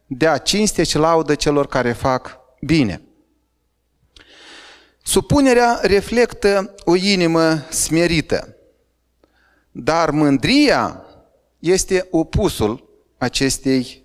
dea 0.06 0.38
cinste 0.38 0.82
și 0.82 0.96
laudă 0.96 1.34
celor 1.34 1.66
care 1.66 1.92
fac 1.92 2.38
bine. 2.60 3.02
Supunerea 5.06 5.78
reflectă 5.82 6.74
o 6.84 6.96
inimă 6.96 7.66
smerită, 7.70 8.56
dar 9.70 10.10
mândria 10.10 11.04
este 11.58 12.08
opusul 12.10 12.88
acestei 13.18 14.04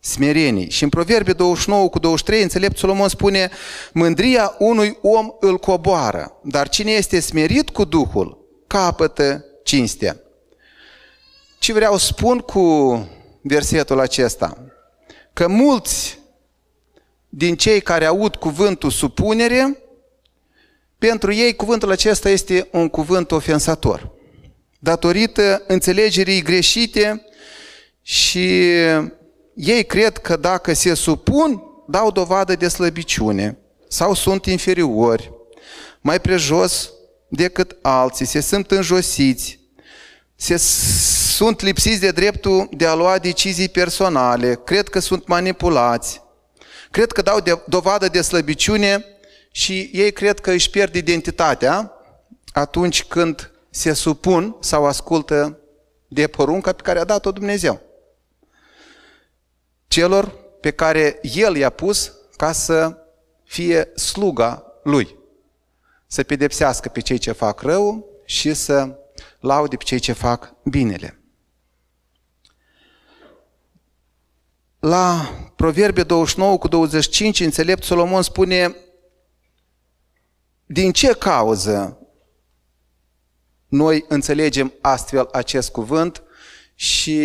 smerenii. 0.00 0.70
Și 0.70 0.82
în 0.82 0.88
Proverbe 0.88 1.32
29 1.32 1.88
cu 1.88 1.98
23, 1.98 2.42
înțelept 2.42 2.76
Solomon 2.76 3.08
spune, 3.08 3.50
mândria 3.92 4.54
unui 4.58 4.98
om 5.02 5.30
îl 5.40 5.58
coboară, 5.58 6.38
dar 6.42 6.68
cine 6.68 6.90
este 6.90 7.20
smerit 7.20 7.70
cu 7.70 7.84
Duhul, 7.84 8.38
capătă 8.66 9.44
cinstea. 9.62 10.20
Ce 11.58 11.72
vreau 11.72 11.96
spun 11.96 12.38
cu 12.38 13.08
versetul 13.42 14.00
acesta? 14.00 14.64
Că 15.32 15.48
mulți 15.48 16.18
din 17.28 17.56
cei 17.56 17.80
care 17.80 18.04
aud 18.04 18.36
cuvântul 18.36 18.90
supunere, 18.90 19.82
pentru 20.98 21.32
ei 21.32 21.54
cuvântul 21.54 21.90
acesta 21.90 22.28
este 22.28 22.68
un 22.72 22.88
cuvânt 22.88 23.30
ofensator. 23.30 24.10
Datorită 24.78 25.62
înțelegerii 25.66 26.42
greșite 26.42 27.24
și 28.02 28.72
ei 29.54 29.84
cred 29.86 30.18
că 30.18 30.36
dacă 30.36 30.72
se 30.72 30.94
supun, 30.94 31.62
dau 31.86 32.10
dovadă 32.10 32.54
de 32.54 32.68
slăbiciune 32.68 33.58
sau 33.88 34.14
sunt 34.14 34.46
inferiori, 34.46 35.32
mai 36.00 36.20
prejos 36.20 36.90
decât 37.28 37.76
alții, 37.82 38.26
se 38.26 38.40
sunt 38.40 38.70
înjosiți, 38.70 39.58
se 40.36 40.56
sunt 41.36 41.60
lipsiți 41.60 42.00
de 42.00 42.10
dreptul 42.10 42.68
de 42.72 42.86
a 42.86 42.94
lua 42.94 43.18
decizii 43.18 43.68
personale, 43.68 44.60
cred 44.64 44.88
că 44.88 44.98
sunt 44.98 45.26
manipulați, 45.26 46.22
cred 46.90 47.12
că 47.12 47.22
dau 47.22 47.40
de, 47.40 47.58
dovadă 47.66 48.08
de 48.08 48.22
slăbiciune 48.22 49.04
și 49.50 49.90
ei 49.92 50.12
cred 50.12 50.40
că 50.40 50.50
își 50.50 50.70
pierd 50.70 50.94
identitatea 50.94 51.92
atunci 52.52 53.04
când 53.04 53.52
se 53.70 53.92
supun 53.92 54.56
sau 54.60 54.86
ascultă 54.86 55.58
de 56.08 56.26
porunca 56.26 56.72
pe 56.72 56.82
care 56.82 56.98
a 56.98 57.04
dat-o 57.04 57.32
Dumnezeu 57.32 57.88
celor 59.88 60.34
pe 60.60 60.70
care 60.70 61.18
El 61.22 61.56
i-a 61.56 61.70
pus 61.70 62.12
ca 62.36 62.52
să 62.52 62.96
fie 63.44 63.90
sluga 63.94 64.64
Lui. 64.82 65.16
Să 66.06 66.22
pedepsească 66.22 66.88
pe 66.88 67.00
cei 67.00 67.18
ce 67.18 67.32
fac 67.32 67.60
rău 67.60 68.06
și 68.24 68.54
să 68.54 68.98
laude 69.40 69.76
pe 69.76 69.84
cei 69.84 69.98
ce 69.98 70.12
fac 70.12 70.54
binele. 70.64 71.20
La 74.78 75.32
Proverbe 75.56 76.02
29 76.02 76.58
cu 76.58 76.68
25, 76.68 77.40
înțelept 77.40 77.82
Solomon 77.82 78.22
spune 78.22 78.76
din 80.70 80.92
ce 80.92 81.12
cauză 81.12 81.98
noi 83.68 84.04
înțelegem 84.08 84.72
astfel 84.80 85.28
acest 85.32 85.70
cuvânt 85.70 86.22
și 86.74 87.20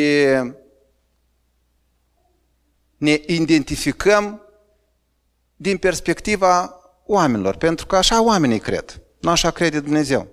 ne 2.98 3.22
identificăm 3.28 4.42
din 5.56 5.78
perspectiva 5.78 6.80
oamenilor, 7.06 7.56
pentru 7.56 7.86
că 7.86 7.96
așa 7.96 8.24
oamenii 8.24 8.60
cred, 8.60 9.02
nu 9.20 9.30
așa 9.30 9.52
crede 9.52 9.80
Dumnezeu. 9.80 10.33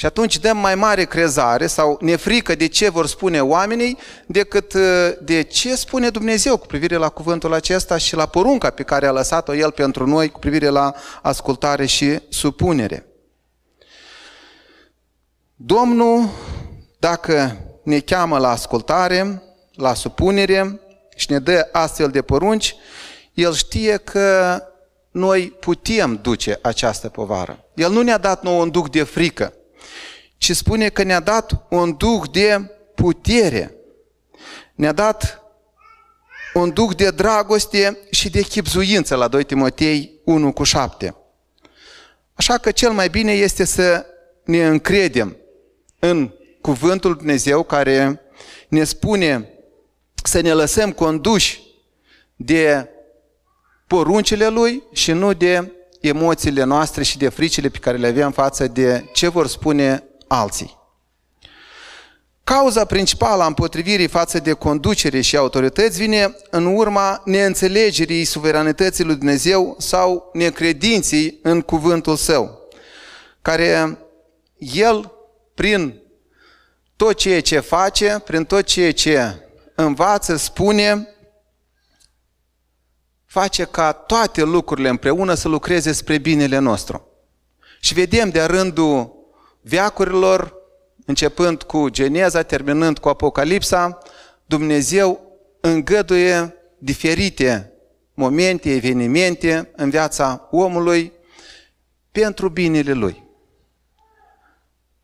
Și 0.00 0.06
atunci 0.06 0.38
dăm 0.38 0.56
mai 0.56 0.74
mare 0.74 1.04
crezare 1.04 1.66
sau 1.66 1.98
ne 2.00 2.16
frică 2.16 2.54
de 2.54 2.66
ce 2.66 2.88
vor 2.88 3.06
spune 3.06 3.40
oamenii 3.40 3.98
decât 4.26 4.72
uh, 4.72 5.10
de 5.20 5.42
ce 5.42 5.76
spune 5.76 6.10
Dumnezeu 6.10 6.56
cu 6.56 6.66
privire 6.66 6.96
la 6.96 7.08
cuvântul 7.08 7.52
acesta 7.52 7.96
și 7.96 8.14
la 8.14 8.26
porunca 8.26 8.70
pe 8.70 8.82
care 8.82 9.06
a 9.06 9.12
lăsat-o 9.12 9.54
El 9.54 9.70
pentru 9.70 10.06
noi 10.06 10.28
cu 10.28 10.38
privire 10.38 10.68
la 10.68 10.94
ascultare 11.22 11.86
și 11.86 12.18
supunere. 12.28 13.06
Domnul, 15.54 16.28
dacă 16.98 17.56
ne 17.82 18.00
cheamă 18.00 18.38
la 18.38 18.50
ascultare, 18.50 19.42
la 19.74 19.94
supunere, 19.94 20.80
și 21.16 21.30
ne 21.30 21.38
dă 21.38 21.68
astfel 21.72 22.08
de 22.08 22.22
porunci, 22.22 22.76
El 23.34 23.54
știe 23.54 23.96
că 23.96 24.58
noi 25.10 25.56
putem 25.60 26.18
duce 26.22 26.58
această 26.62 27.08
povară. 27.08 27.64
El 27.74 27.92
nu 27.92 28.02
ne-a 28.02 28.18
dat 28.18 28.42
nouă 28.42 28.62
un 28.62 28.70
duc 28.70 28.90
de 28.90 29.02
frică, 29.02 29.52
ci 30.38 30.56
spune 30.56 30.88
că 30.88 31.02
ne-a 31.02 31.20
dat 31.20 31.66
un 31.70 31.96
duc 31.96 32.30
de 32.30 32.70
putere. 32.94 33.74
Ne-a 34.74 34.92
dat 34.92 35.42
un 36.54 36.72
duc 36.72 36.94
de 36.94 37.10
dragoste 37.10 37.98
și 38.10 38.30
de 38.30 38.42
chipzuință 38.42 39.14
la 39.14 39.28
2 39.28 39.44
Timotei 39.44 40.20
1 40.24 40.52
cu 40.52 40.62
7. 40.62 41.16
Așa 42.34 42.58
că 42.58 42.70
cel 42.70 42.90
mai 42.90 43.08
bine 43.08 43.32
este 43.32 43.64
să 43.64 44.06
ne 44.44 44.66
încredem 44.66 45.36
în 45.98 46.32
cuvântul 46.60 47.16
Dumnezeu 47.16 47.62
care 47.62 48.20
ne 48.68 48.84
spune 48.84 49.48
să 50.24 50.40
ne 50.40 50.52
lăsăm 50.52 50.92
conduși 50.92 51.62
de 52.36 52.88
poruncile 53.86 54.48
Lui 54.48 54.82
și 54.92 55.12
nu 55.12 55.32
de 55.32 55.72
emoțiile 56.00 56.64
noastre 56.64 57.02
și 57.02 57.18
de 57.18 57.28
fricile 57.28 57.68
pe 57.68 57.78
care 57.78 57.96
le 57.96 58.06
avem 58.06 58.30
față 58.30 58.66
de 58.66 59.04
ce 59.12 59.28
vor 59.28 59.46
spune 59.46 60.07
alții. 60.28 60.76
Cauza 62.44 62.84
principală 62.84 63.42
a 63.42 63.46
împotrivirii 63.46 64.08
față 64.08 64.38
de 64.38 64.52
conducere 64.52 65.20
și 65.20 65.36
autorități 65.36 65.98
vine 65.98 66.36
în 66.50 66.66
urma 66.66 67.22
neînțelegerii 67.24 68.24
suveranității 68.24 69.04
lui 69.04 69.14
Dumnezeu 69.14 69.76
sau 69.78 70.30
necredinții 70.32 71.38
în 71.42 71.60
cuvântul 71.60 72.16
său. 72.16 72.68
care 73.42 73.98
el, 74.58 75.12
prin 75.54 76.02
tot 76.96 77.14
ceea 77.14 77.40
ce 77.40 77.60
face, 77.60 78.22
prin 78.24 78.44
tot 78.44 78.64
ceea 78.64 78.92
ce 78.92 79.48
învață, 79.74 80.36
spune, 80.36 81.08
face 83.26 83.64
ca 83.64 83.92
toate 83.92 84.42
lucrurile 84.42 84.88
împreună 84.88 85.34
să 85.34 85.48
lucreze 85.48 85.92
spre 85.92 86.18
binele 86.18 86.58
nostru. 86.58 87.08
Și 87.80 87.94
vedem 87.94 88.30
de 88.30 88.42
rândul 88.42 89.17
veacurilor, 89.60 90.54
începând 91.06 91.62
cu 91.62 91.88
Geneza, 91.88 92.42
terminând 92.42 92.98
cu 92.98 93.08
Apocalipsa, 93.08 93.98
Dumnezeu 94.46 95.38
îngăduie 95.60 96.54
diferite 96.78 97.72
momente, 98.14 98.70
evenimente 98.70 99.70
în 99.76 99.90
viața 99.90 100.48
omului 100.50 101.12
pentru 102.10 102.48
binele 102.48 102.92
lui. 102.92 103.26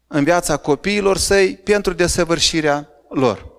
În 0.06 0.24
viața 0.24 0.56
copiilor 0.56 1.16
săi, 1.16 1.56
pentru 1.56 1.92
desăvârșirea 1.92 2.88
lor. 3.08 3.52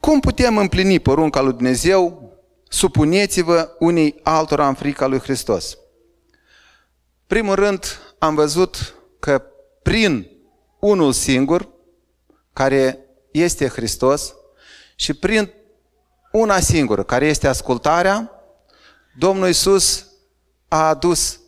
Cum 0.00 0.20
putem 0.20 0.58
împlini 0.58 0.98
porunca 0.98 1.40
lui 1.40 1.52
Dumnezeu? 1.52 2.32
Supuneți-vă 2.68 3.74
unii 3.78 4.20
altora 4.22 4.68
în 4.68 4.74
frica 4.74 5.06
lui 5.06 5.18
Hristos. 5.18 5.78
Primul 7.26 7.54
rând, 7.54 7.98
am 8.18 8.34
văzut 8.34 8.93
că 9.24 9.42
prin 9.82 10.30
unul 10.80 11.12
singur, 11.12 11.68
care 12.52 12.98
este 13.30 13.68
Hristos, 13.68 14.34
și 14.94 15.14
prin 15.14 15.52
una 16.32 16.60
singură, 16.60 17.02
care 17.02 17.26
este 17.26 17.46
ascultarea, 17.46 18.30
Domnul 19.18 19.46
Iisus 19.46 20.06
a 20.68 20.88
adus 20.88 21.40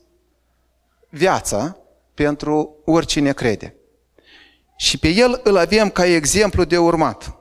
viața 1.08 1.76
pentru 2.14 2.76
oricine 2.84 3.32
crede. 3.32 3.74
Și 4.76 4.98
pe 4.98 5.08
El 5.08 5.40
îl 5.44 5.56
avem 5.56 5.90
ca 5.90 6.06
exemplu 6.06 6.64
de 6.64 6.78
urmat. 6.78 7.34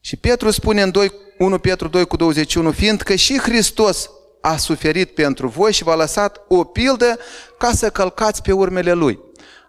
Și 0.00 0.16
Petru 0.16 0.50
spune 0.50 0.82
în 0.82 0.90
2, 0.90 1.12
1 1.38 1.58
Petru 1.58 1.88
2 1.88 2.06
cu 2.06 2.16
21, 2.16 2.70
fiindcă 2.70 3.14
și 3.14 3.38
Hristos 3.38 4.10
a 4.40 4.56
suferit 4.56 5.14
pentru 5.14 5.48
voi 5.48 5.72
și 5.72 5.82
v-a 5.82 5.94
lăsat 5.94 6.40
o 6.48 6.64
pildă 6.64 7.18
ca 7.58 7.72
să 7.72 7.90
călcați 7.90 8.42
pe 8.42 8.52
urmele 8.52 8.92
Lui. 8.92 9.25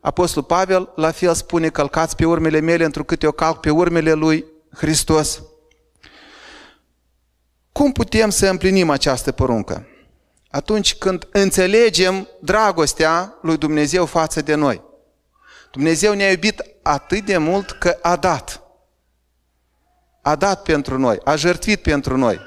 Apostolul 0.07 0.47
Pavel 0.47 0.91
la 0.95 1.11
fel 1.11 1.33
spune, 1.33 1.69
călcați 1.69 2.15
pe 2.15 2.25
urmele 2.25 2.59
mele, 2.59 2.85
întrucât 2.85 3.23
eu 3.23 3.31
calc 3.31 3.59
pe 3.59 3.69
urmele 3.69 4.13
Lui 4.13 4.45
Hristos. 4.73 5.41
Cum 7.71 7.91
putem 7.91 8.29
să 8.29 8.49
împlinim 8.49 8.89
această 8.89 9.31
poruncă? 9.31 9.87
Atunci 10.49 10.95
când 10.95 11.27
înțelegem 11.31 12.27
dragostea 12.39 13.37
lui 13.41 13.57
Dumnezeu 13.57 14.05
față 14.05 14.41
de 14.41 14.55
noi. 14.55 14.81
Dumnezeu 15.71 16.13
ne-a 16.13 16.29
iubit 16.29 16.63
atât 16.81 17.25
de 17.25 17.37
mult 17.37 17.71
că 17.71 17.97
a 18.01 18.15
dat. 18.15 18.61
A 20.21 20.35
dat 20.35 20.61
pentru 20.61 20.97
noi, 20.97 21.19
a 21.23 21.35
jertfit 21.35 21.81
pentru 21.81 22.17
noi 22.17 22.39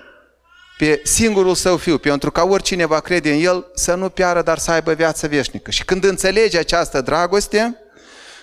pe 0.80 1.00
singurul 1.04 1.54
său 1.54 1.76
fiu, 1.76 1.98
pentru 1.98 2.30
ca 2.30 2.42
oricine 2.42 2.86
va 2.86 3.00
crede 3.00 3.32
în 3.32 3.40
el 3.40 3.66
să 3.74 3.94
nu 3.94 4.08
piară, 4.08 4.42
dar 4.42 4.58
să 4.58 4.70
aibă 4.70 4.92
viață 4.92 5.26
veșnică. 5.28 5.70
Și 5.70 5.84
când 5.84 6.04
înțelegi 6.04 6.56
această 6.58 7.00
dragoste, 7.00 7.76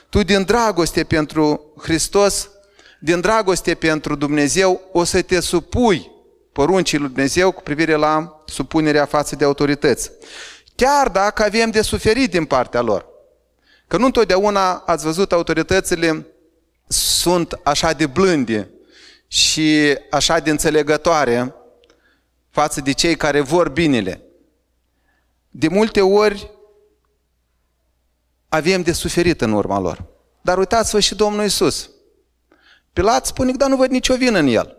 tu 0.09 0.23
din 0.23 0.43
dragoste 0.43 1.03
pentru 1.03 1.73
Hristos, 1.81 2.49
din 2.99 3.19
dragoste 3.21 3.73
pentru 3.73 4.15
Dumnezeu, 4.15 4.81
o 4.91 5.03
să 5.03 5.21
te 5.21 5.39
supui 5.39 6.11
poruncii 6.51 6.97
lui 6.97 7.07
Dumnezeu 7.07 7.51
cu 7.51 7.61
privire 7.61 7.95
la 7.95 8.43
supunerea 8.45 9.05
față 9.05 9.35
de 9.35 9.43
autorități. 9.43 10.11
Chiar 10.75 11.09
dacă 11.09 11.43
avem 11.43 11.69
de 11.69 11.81
suferit 11.81 12.31
din 12.31 12.45
partea 12.45 12.81
lor. 12.81 13.05
Că 13.87 13.97
nu 13.97 14.05
întotdeauna 14.05 14.73
ați 14.85 15.05
văzut 15.05 15.31
autoritățile 15.31 16.27
sunt 16.87 17.59
așa 17.63 17.91
de 17.91 18.05
blânde 18.05 18.69
și 19.27 19.97
așa 20.09 20.39
de 20.39 20.49
înțelegătoare 20.49 21.56
față 22.59 22.81
de 22.81 22.91
cei 22.91 23.15
care 23.15 23.41
vor 23.41 23.69
binele. 23.69 24.21
De 25.49 25.67
multe 25.67 26.01
ori 26.01 26.51
avem 28.49 28.81
de 28.81 28.91
suferit 28.91 29.41
în 29.41 29.51
urma 29.51 29.79
lor. 29.79 30.05
Dar 30.41 30.57
uitați-vă 30.57 30.99
și 30.99 31.15
Domnul 31.15 31.45
Isus. 31.45 31.89
Pilat 32.93 33.25
spune 33.25 33.51
că 33.51 33.57
dar 33.57 33.69
nu 33.69 33.75
văd 33.75 33.89
nicio 33.89 34.15
vină 34.15 34.39
în 34.39 34.47
el. 34.47 34.77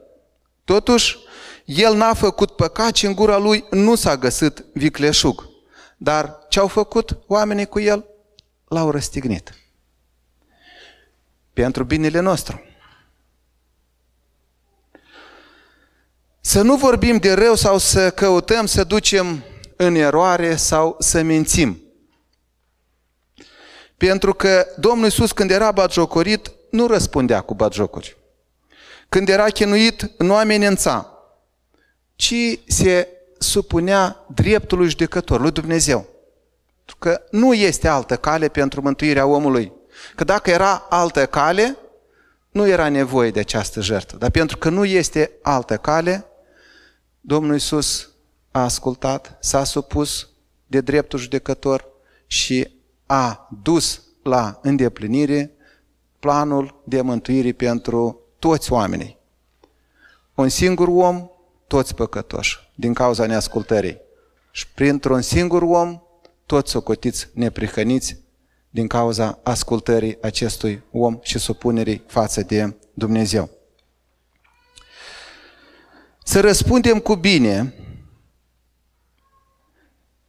Totuși, 0.64 1.19
el 1.64 1.95
n-a 1.95 2.14
făcut 2.14 2.51
păcat 2.51 2.97
și 2.97 3.07
în 3.07 3.14
gura 3.14 3.37
lui 3.37 3.64
nu 3.71 3.95
s-a 3.95 4.17
găsit 4.17 4.64
vicleșug. 4.73 5.49
Dar 5.97 6.38
ce 6.49 6.59
au 6.59 6.67
făcut 6.67 7.19
oamenii 7.27 7.67
cu 7.67 7.81
el? 7.81 8.07
L-au 8.69 8.91
răstignit. 8.91 9.55
Pentru 11.53 11.85
binele 11.85 12.21
nostru. 12.21 12.67
Să 16.40 16.62
nu 16.62 16.77
vorbim 16.77 17.16
de 17.16 17.33
rău 17.33 17.55
sau 17.55 17.79
să 17.79 18.11
căutăm 18.11 18.66
să 18.66 18.85
ducem 18.85 19.44
în 19.77 19.94
eroare 19.94 20.57
sau 20.57 20.96
să 20.98 21.22
mințim. 21.22 21.83
Pentru 23.96 24.35
că 24.35 24.66
Domnul 24.77 25.05
Iisus 25.05 25.33
când 25.33 25.51
era 25.51 25.72
batjocorit, 25.72 26.53
nu 26.70 26.87
răspundea 26.87 27.40
cu 27.40 27.55
batjocuri. 27.55 28.16
Când 29.09 29.29
era 29.29 29.44
chinuit, 29.44 30.11
nu 30.18 30.35
amenința 30.35 31.12
ci 32.18 32.61
se 32.66 33.09
supunea 33.38 34.24
dreptului 34.35 34.88
judecător, 34.88 35.40
lui 35.40 35.51
Dumnezeu. 35.51 36.07
Că 36.98 37.22
nu 37.31 37.55
este 37.55 37.88
altă 37.88 38.16
cale 38.16 38.48
pentru 38.48 38.81
mântuirea 38.81 39.27
omului. 39.27 39.72
Că 40.14 40.24
dacă 40.24 40.51
era 40.51 40.87
altă 40.88 41.27
cale, 41.27 41.77
nu 42.59 42.68
era 42.68 42.88
nevoie 42.88 43.31
de 43.31 43.40
această 43.40 43.81
jertfă. 43.81 44.16
Dar 44.16 44.31
pentru 44.31 44.57
că 44.57 44.68
nu 44.68 44.85
este 44.85 45.31
altă 45.42 45.77
cale, 45.77 46.27
Domnul 47.21 47.53
Iisus 47.53 48.11
a 48.51 48.62
ascultat, 48.62 49.38
s-a 49.40 49.64
supus 49.64 50.29
de 50.66 50.81
dreptul 50.81 51.18
judecător 51.18 51.87
și 52.27 52.71
a 53.07 53.49
dus 53.62 54.03
la 54.23 54.59
îndeplinire 54.62 55.51
planul 56.18 56.81
de 56.85 57.01
mântuire 57.01 57.53
pentru 57.53 58.21
toți 58.38 58.73
oamenii. 58.73 59.18
Un 60.35 60.49
singur 60.49 60.88
om 60.88 61.31
toți 61.66 61.94
păcătoși, 61.94 62.71
din 62.75 62.94
cauza 62.94 63.27
neascultării. 63.27 64.01
Și 64.51 64.68
printr-un 64.68 65.21
singur 65.21 65.62
om, 65.62 66.03
toți 66.47 66.71
socotiți 66.71 67.29
neprihăniți 67.33 68.18
din 68.70 68.87
cauza 68.87 69.38
ascultării 69.42 70.18
acestui 70.22 70.83
om 70.92 71.18
și 71.22 71.38
supunerii 71.38 72.04
față 72.07 72.42
de 72.42 72.76
Dumnezeu. 72.94 73.50
Să 76.24 76.40
răspundem 76.40 76.98
cu 76.98 77.14
bine, 77.14 77.74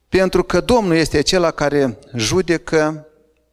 pentru 0.08 0.42
că 0.44 0.60
Domnul 0.60 0.94
este 0.94 1.18
acela 1.18 1.50
care 1.50 1.98
judecă 2.16 3.06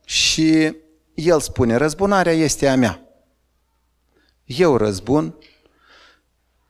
și 0.05 0.75
El 1.13 1.39
spune, 1.39 1.75
răzbunarea 1.75 2.33
este 2.33 2.67
a 2.67 2.75
mea. 2.75 3.01
Eu 4.45 4.77
răzbun, 4.77 5.35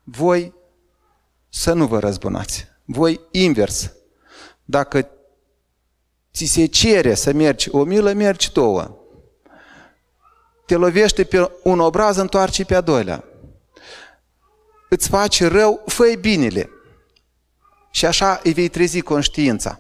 voi 0.04 0.54
să 1.50 1.74
nu 1.74 1.88
vă 1.88 2.00
răzbunați. 2.00 2.68
Voi 2.86 3.20
invers. 3.32 3.92
Dacă 4.64 5.10
ți 6.38 6.46
se 6.46 6.66
cere 6.66 7.14
să 7.14 7.32
mergi 7.32 7.70
o 7.70 7.84
milă, 7.84 8.12
mergi 8.12 8.52
două. 8.52 8.98
Te 10.66 10.76
lovește 10.76 11.24
pe 11.24 11.52
un 11.64 11.80
obraz, 11.80 12.18
întoarce 12.18 12.66
pe 12.66 12.76
a 12.76 12.82
doilea. 12.82 13.24
Îți 14.90 15.10
faci 15.10 15.44
rău, 15.44 15.84
fă 15.86 16.16
binele. 16.20 16.70
Și 17.92 18.06
așa 18.06 18.40
îi 18.44 18.54
vei 18.54 18.68
trezi 18.68 19.02
conștiința. 19.02 19.80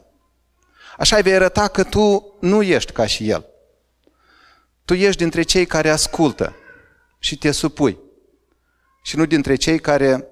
Așa 0.98 1.16
îi 1.16 1.22
vei 1.22 1.34
arăta 1.34 1.68
că 1.68 1.84
tu 1.84 2.36
nu 2.40 2.62
ești 2.62 2.92
ca 2.92 3.06
și 3.06 3.30
el. 3.30 3.46
Tu 4.86 4.94
ești 4.94 5.18
dintre 5.18 5.42
cei 5.42 5.66
care 5.66 5.90
ascultă 5.90 6.56
și 7.20 7.38
te 7.38 7.52
supui. 7.52 8.00
Și 9.04 9.18
nu 9.18 9.26
dintre 9.26 9.56
cei 9.56 9.80
care 9.80 10.28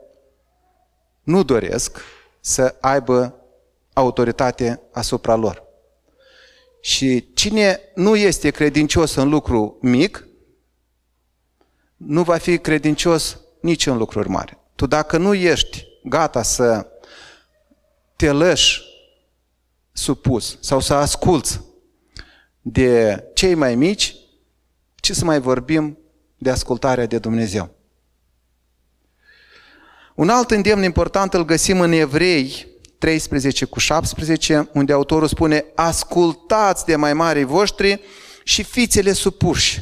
nu 1.24 1.44
doresc 1.44 2.00
să 2.40 2.76
aibă 2.82 3.36
autoritate 3.94 4.82
asupra 4.92 5.36
lor. 5.36 5.65
Și 6.86 7.34
cine 7.34 7.80
nu 7.96 8.16
este 8.16 8.50
credincios 8.50 9.16
în 9.16 9.30
lucru 9.30 9.78
mic, 9.82 10.28
nu 11.98 12.24
va 12.24 12.38
fi 12.38 12.58
credincios 12.58 13.40
nici 13.62 13.86
în 13.86 13.98
lucruri 13.98 14.30
mari. 14.30 14.58
Tu 14.76 14.86
dacă 14.86 15.18
nu 15.18 15.34
ești 15.34 15.88
gata 16.04 16.44
să 16.44 16.88
te 18.16 18.32
lăși 18.32 18.82
supus 19.92 20.58
sau 20.62 20.80
să 20.80 20.94
asculți 20.94 21.62
de 22.62 23.24
cei 23.34 23.54
mai 23.54 23.76
mici, 23.76 24.16
ce 24.96 25.14
să 25.14 25.26
mai 25.26 25.40
vorbim 25.40 25.98
de 26.38 26.50
ascultarea 26.50 27.06
de 27.06 27.18
Dumnezeu. 27.18 27.76
Un 30.16 30.30
alt 30.30 30.52
îndemn 30.52 30.84
important 30.84 31.34
îl 31.34 31.46
găsim 31.46 31.80
în 31.80 31.92
Evrei 31.92 32.68
13 33.06 33.66
cu 33.66 33.80
17, 33.80 34.70
unde 34.74 34.94
autorul 34.94 35.28
spune, 35.28 35.66
ascultați 35.76 36.86
de 36.86 36.96
mai 36.96 37.14
mari 37.14 37.44
voștri 37.44 38.02
și 38.44 38.64
fiți-le 38.64 39.14
supuși, 39.14 39.82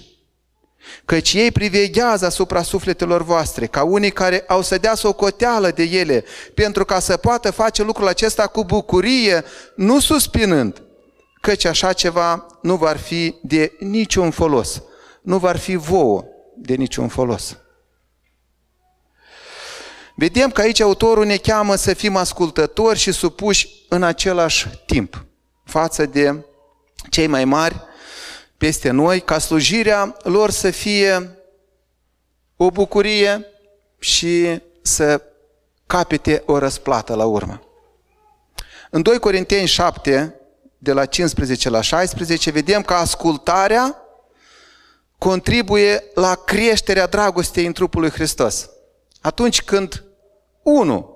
căci 1.05 1.33
ei 1.33 1.51
priveghează 1.51 2.25
asupra 2.25 2.61
sufletelor 2.61 3.23
voastre, 3.23 3.65
ca 3.65 3.83
unii 3.83 4.11
care 4.11 4.43
au 4.47 4.61
să 4.61 4.77
dea 4.77 4.95
socoteală 4.95 5.71
de 5.71 5.83
ele, 5.83 6.23
pentru 6.53 6.85
ca 6.85 6.99
să 6.99 7.17
poată 7.17 7.51
face 7.51 7.83
lucrul 7.83 8.07
acesta 8.07 8.47
cu 8.47 8.63
bucurie, 8.63 9.43
nu 9.75 9.99
suspinând, 9.99 10.81
căci 11.41 11.65
așa 11.65 11.93
ceva 11.93 12.45
nu 12.61 12.75
va 12.75 12.93
fi 12.93 13.35
de 13.41 13.71
niciun 13.79 14.31
folos, 14.31 14.81
nu 15.21 15.37
va 15.37 15.53
fi 15.53 15.75
vouă 15.75 16.23
de 16.55 16.73
niciun 16.73 17.07
folos. 17.07 17.57
Vedem 20.15 20.49
că 20.49 20.61
aici 20.61 20.79
autorul 20.79 21.25
ne 21.25 21.37
cheamă 21.37 21.75
să 21.75 21.93
fim 21.93 22.15
ascultători 22.15 22.99
și 22.99 23.11
supuși 23.11 23.69
în 23.89 24.03
același 24.03 24.67
timp 24.85 25.25
față 25.63 26.05
de 26.05 26.45
cei 27.09 27.27
mai 27.27 27.45
mari 27.45 27.81
peste 28.57 28.89
noi, 28.89 29.21
ca 29.21 29.37
slujirea 29.37 30.17
lor 30.23 30.49
să 30.49 30.71
fie 30.71 31.37
o 32.55 32.71
bucurie 32.71 33.45
și 33.99 34.61
să 34.81 35.21
capete 35.87 36.43
o 36.45 36.57
răsplată 36.57 37.15
la 37.15 37.25
urmă. 37.25 37.61
În 38.89 39.01
2 39.01 39.19
Corinteni 39.19 39.67
7, 39.67 40.35
de 40.77 40.91
la 40.91 41.05
15 41.05 41.69
la 41.69 41.81
16, 41.81 42.51
vedem 42.51 42.81
că 42.81 42.93
ascultarea 42.93 43.97
contribuie 45.17 46.03
la 46.13 46.35
creșterea 46.35 47.07
dragostei 47.07 47.65
în 47.65 47.73
trupul 47.73 48.01
lui 48.01 48.09
Hristos. 48.09 48.69
Atunci 49.23 49.61
când 49.61 50.03
unul, 50.63 51.13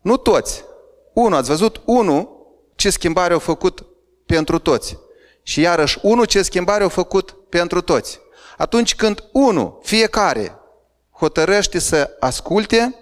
nu 0.00 0.16
toți, 0.16 0.64
unul, 1.12 1.38
ați 1.38 1.48
văzut, 1.48 1.80
unul 1.84 2.28
ce 2.74 2.90
schimbare 2.90 3.32
au 3.32 3.38
făcut 3.38 3.86
pentru 4.26 4.58
toți. 4.58 4.98
Și 5.42 5.60
iarăși, 5.60 5.98
unul 6.02 6.24
ce 6.24 6.42
schimbare 6.42 6.82
au 6.82 6.88
făcut 6.88 7.36
pentru 7.48 7.80
toți. 7.80 8.20
Atunci 8.56 8.94
când 8.94 9.24
unul, 9.32 9.78
fiecare, 9.82 10.58
hotărăște 11.10 11.78
să 11.78 12.16
asculte, 12.20 12.94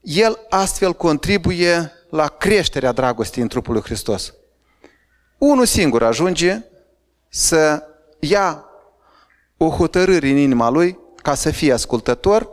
el 0.00 0.38
astfel 0.48 0.92
contribuie 0.92 1.92
la 2.10 2.28
creșterea 2.28 2.92
dragostei 2.92 3.42
în 3.42 3.48
trupul 3.48 3.72
lui 3.72 3.82
Hristos. 3.82 4.34
Unul 5.38 5.66
singur 5.66 6.02
ajunge 6.02 6.64
să 7.28 7.82
ia 8.18 8.64
o 9.56 9.68
hotărâre 9.68 10.28
în 10.28 10.36
inima 10.36 10.68
lui 10.68 10.98
ca 11.22 11.34
să 11.34 11.50
fie 11.50 11.72
ascultător 11.72 12.50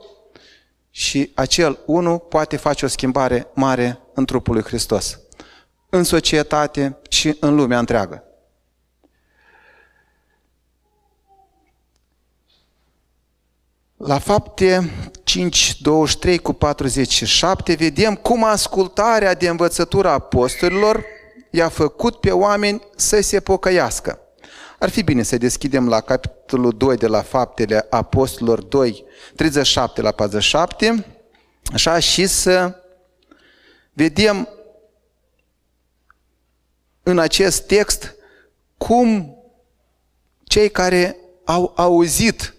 și 0.96 1.32
acel 1.36 1.80
unul 1.86 2.20
poate 2.20 2.58
face 2.58 2.86
o 2.86 2.88
schimbare 2.88 3.48
mare 3.54 4.00
în 4.14 4.26
trupul 4.26 4.54
lui 4.54 4.64
Hristos, 4.64 5.20
în 5.90 6.04
societate 6.04 6.98
și 7.10 7.38
în 7.40 7.56
lumea 7.56 7.80
întreagă. 7.80 8.24
La 13.98 14.20
fapte 14.20 14.92
5, 15.24 15.82
23 15.82 16.38
cu 16.38 16.54
47 16.54 17.74
vedem 17.74 18.16
cum 18.16 18.44
ascultarea 18.44 19.34
de 19.34 19.50
învățătura 19.50 20.12
apostolilor 20.12 21.06
i-a 21.52 21.70
făcut 21.70 22.20
pe 22.20 22.32
oameni 22.32 22.82
să 22.96 23.22
se 23.22 23.40
pocăiască. 23.40 24.23
Ar 24.84 24.90
fi 24.90 25.04
bine 25.04 25.24
să 25.24 25.38
deschidem 25.38 25.90
la 25.90 26.02
capitolul 26.02 26.72
2 26.78 26.98
de 26.98 27.08
la 27.08 27.22
Faptele 27.22 27.86
Apostolilor 27.90 28.62
2, 28.62 29.06
37 29.36 30.02
la 30.02 30.12
47, 30.12 31.06
așa 31.74 32.00
și 32.00 32.28
să 32.28 32.76
vedem 33.94 34.50
în 37.04 37.20
acest 37.20 37.68
text 37.68 38.16
cum 38.78 39.38
cei 40.44 40.70
care 40.70 41.18
au 41.44 41.74
auzit 41.76 42.54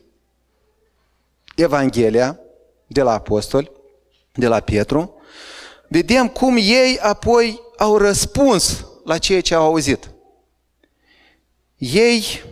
Evanghelia 1.56 2.38
de 2.86 3.02
la 3.02 3.12
apostoli, 3.12 3.70
de 4.32 4.46
la 4.46 4.60
Pietru, 4.60 5.14
vedem 5.88 6.28
cum 6.28 6.56
ei 6.56 6.98
apoi 6.98 7.60
au 7.76 7.96
răspuns 7.96 8.86
la 9.04 9.18
ceea 9.18 9.40
ce 9.40 9.54
au 9.54 9.64
auzit. 9.64 10.13
Ei 11.92 12.42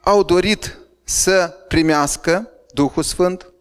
au 0.00 0.22
dorit 0.22 0.78
să 1.04 1.54
primească 1.68 2.50
Duhul 2.72 3.02
Sfânt, 3.02 3.52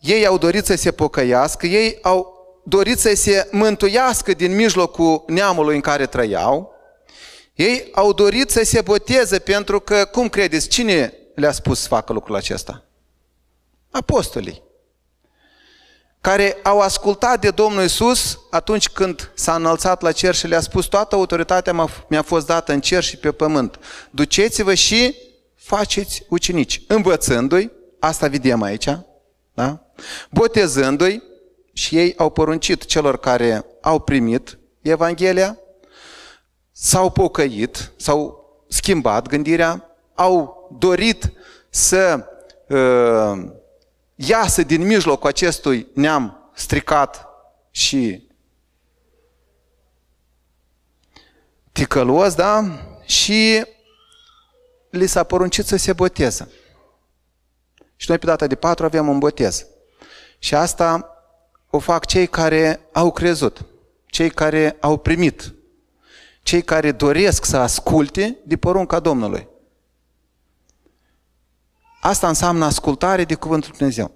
ei 0.00 0.26
au 0.26 0.38
dorit 0.38 0.64
să 0.64 0.74
se 0.74 0.92
pocăiască, 0.92 1.66
ei 1.66 1.98
au 2.02 2.34
dorit 2.64 2.98
să 2.98 3.14
se 3.14 3.48
mântuiască 3.50 4.32
din 4.32 4.54
mijlocul 4.54 5.24
neamului 5.26 5.74
în 5.74 5.80
care 5.80 6.06
trăiau, 6.06 6.74
ei 7.54 7.88
au 7.92 8.12
dorit 8.12 8.50
să 8.50 8.64
se 8.64 8.80
boteze 8.80 9.38
pentru 9.38 9.80
că, 9.80 10.04
cum 10.04 10.28
credeți, 10.28 10.68
cine 10.68 11.12
le-a 11.34 11.52
spus 11.52 11.80
să 11.80 11.88
facă 11.88 12.12
lucrul 12.12 12.34
acesta? 12.34 12.84
Apostolii 13.90 14.62
care 16.26 16.56
au 16.62 16.80
ascultat 16.80 17.40
de 17.40 17.50
Domnul 17.50 17.84
Isus 17.84 18.38
atunci 18.50 18.88
când 18.88 19.30
s-a 19.34 19.54
înălțat 19.54 20.02
la 20.02 20.12
cer 20.12 20.34
și 20.34 20.46
le-a 20.46 20.60
spus 20.60 20.86
toată 20.86 21.14
autoritatea 21.14 21.88
mi-a 22.08 22.22
fost 22.22 22.46
dată 22.46 22.72
în 22.72 22.80
cer 22.80 23.02
și 23.02 23.16
pe 23.16 23.32
pământ. 23.32 23.78
Duceți-vă 24.10 24.74
și 24.74 25.16
faceți 25.54 26.24
ucenici, 26.28 26.82
învățându-i, 26.86 27.70
asta 27.98 28.28
vedem 28.28 28.62
aici, 28.62 28.88
da? 29.54 29.80
botezându-i 30.30 31.22
și 31.72 31.96
ei 31.96 32.14
au 32.16 32.30
poruncit 32.30 32.84
celor 32.84 33.18
care 33.18 33.64
au 33.80 34.00
primit 34.00 34.58
Evanghelia, 34.82 35.58
s-au 36.72 37.10
pocăit, 37.10 37.92
s-au 37.96 38.44
schimbat 38.68 39.26
gândirea, 39.28 39.90
au 40.14 40.68
dorit 40.78 41.32
să 41.70 42.26
uh, 42.68 43.54
iasă 44.16 44.62
din 44.62 44.86
mijlocul 44.86 45.28
acestui 45.28 45.86
neam 45.94 46.50
stricat 46.54 47.26
și 47.70 48.28
ticălos, 51.72 52.34
da? 52.34 52.64
Și 53.04 53.64
li 54.90 55.06
s-a 55.06 55.22
poruncit 55.22 55.66
să 55.66 55.76
se 55.76 55.92
boteze. 55.92 56.50
Și 57.96 58.06
noi 58.08 58.18
pe 58.18 58.26
data 58.26 58.46
de 58.46 58.54
patru 58.54 58.84
avem 58.84 59.08
un 59.08 59.18
botez. 59.18 59.66
Și 60.38 60.54
asta 60.54 61.10
o 61.70 61.78
fac 61.78 62.06
cei 62.06 62.26
care 62.26 62.88
au 62.92 63.12
crezut, 63.12 63.64
cei 64.06 64.30
care 64.30 64.76
au 64.80 64.96
primit, 64.98 65.54
cei 66.42 66.62
care 66.62 66.92
doresc 66.92 67.44
să 67.44 67.56
asculte 67.56 68.36
de 68.44 68.56
porunca 68.56 69.00
Domnului. 69.00 69.48
Asta 72.00 72.28
înseamnă 72.28 72.64
ascultare 72.64 73.24
de 73.24 73.34
Cuvântul 73.34 73.74
Dumnezeu. 73.76 74.10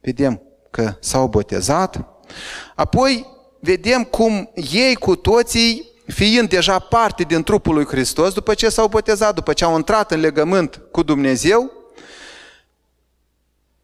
Vedem 0.00 0.42
că 0.70 0.96
s-au 1.00 1.26
botezat. 1.26 2.04
Apoi 2.74 3.26
vedem 3.60 4.04
cum 4.04 4.50
ei 4.54 4.94
cu 4.94 5.16
toții, 5.16 5.92
fiind 6.06 6.48
deja 6.48 6.78
parte 6.78 7.22
din 7.22 7.42
trupul 7.42 7.74
lui 7.74 7.86
Hristos, 7.86 8.32
după 8.32 8.54
ce 8.54 8.68
s-au 8.68 8.88
botezat, 8.88 9.34
după 9.34 9.52
ce 9.52 9.64
au 9.64 9.76
intrat 9.76 10.10
în 10.10 10.20
legământ 10.20 10.80
cu 10.90 11.02
Dumnezeu, 11.02 11.72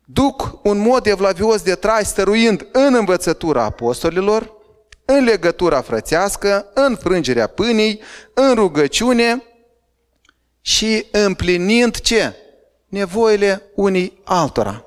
duc 0.04 0.58
un 0.62 0.78
mod 0.78 1.06
evlavios 1.06 1.62
de 1.62 1.74
trai 1.74 2.04
stăruind 2.04 2.66
în 2.72 2.94
învățătura 2.94 3.62
apostolilor, 3.62 4.52
în 5.04 5.24
legătura 5.24 5.80
frățească, 5.80 6.66
în 6.74 6.96
frângerea 6.96 7.46
pâinii, 7.46 8.00
în 8.34 8.54
rugăciune 8.54 9.42
și 10.60 11.06
împlinind 11.10 12.00
ce? 12.00 12.34
Nevoile 12.90 13.62
unii 13.74 14.20
altora. 14.24 14.84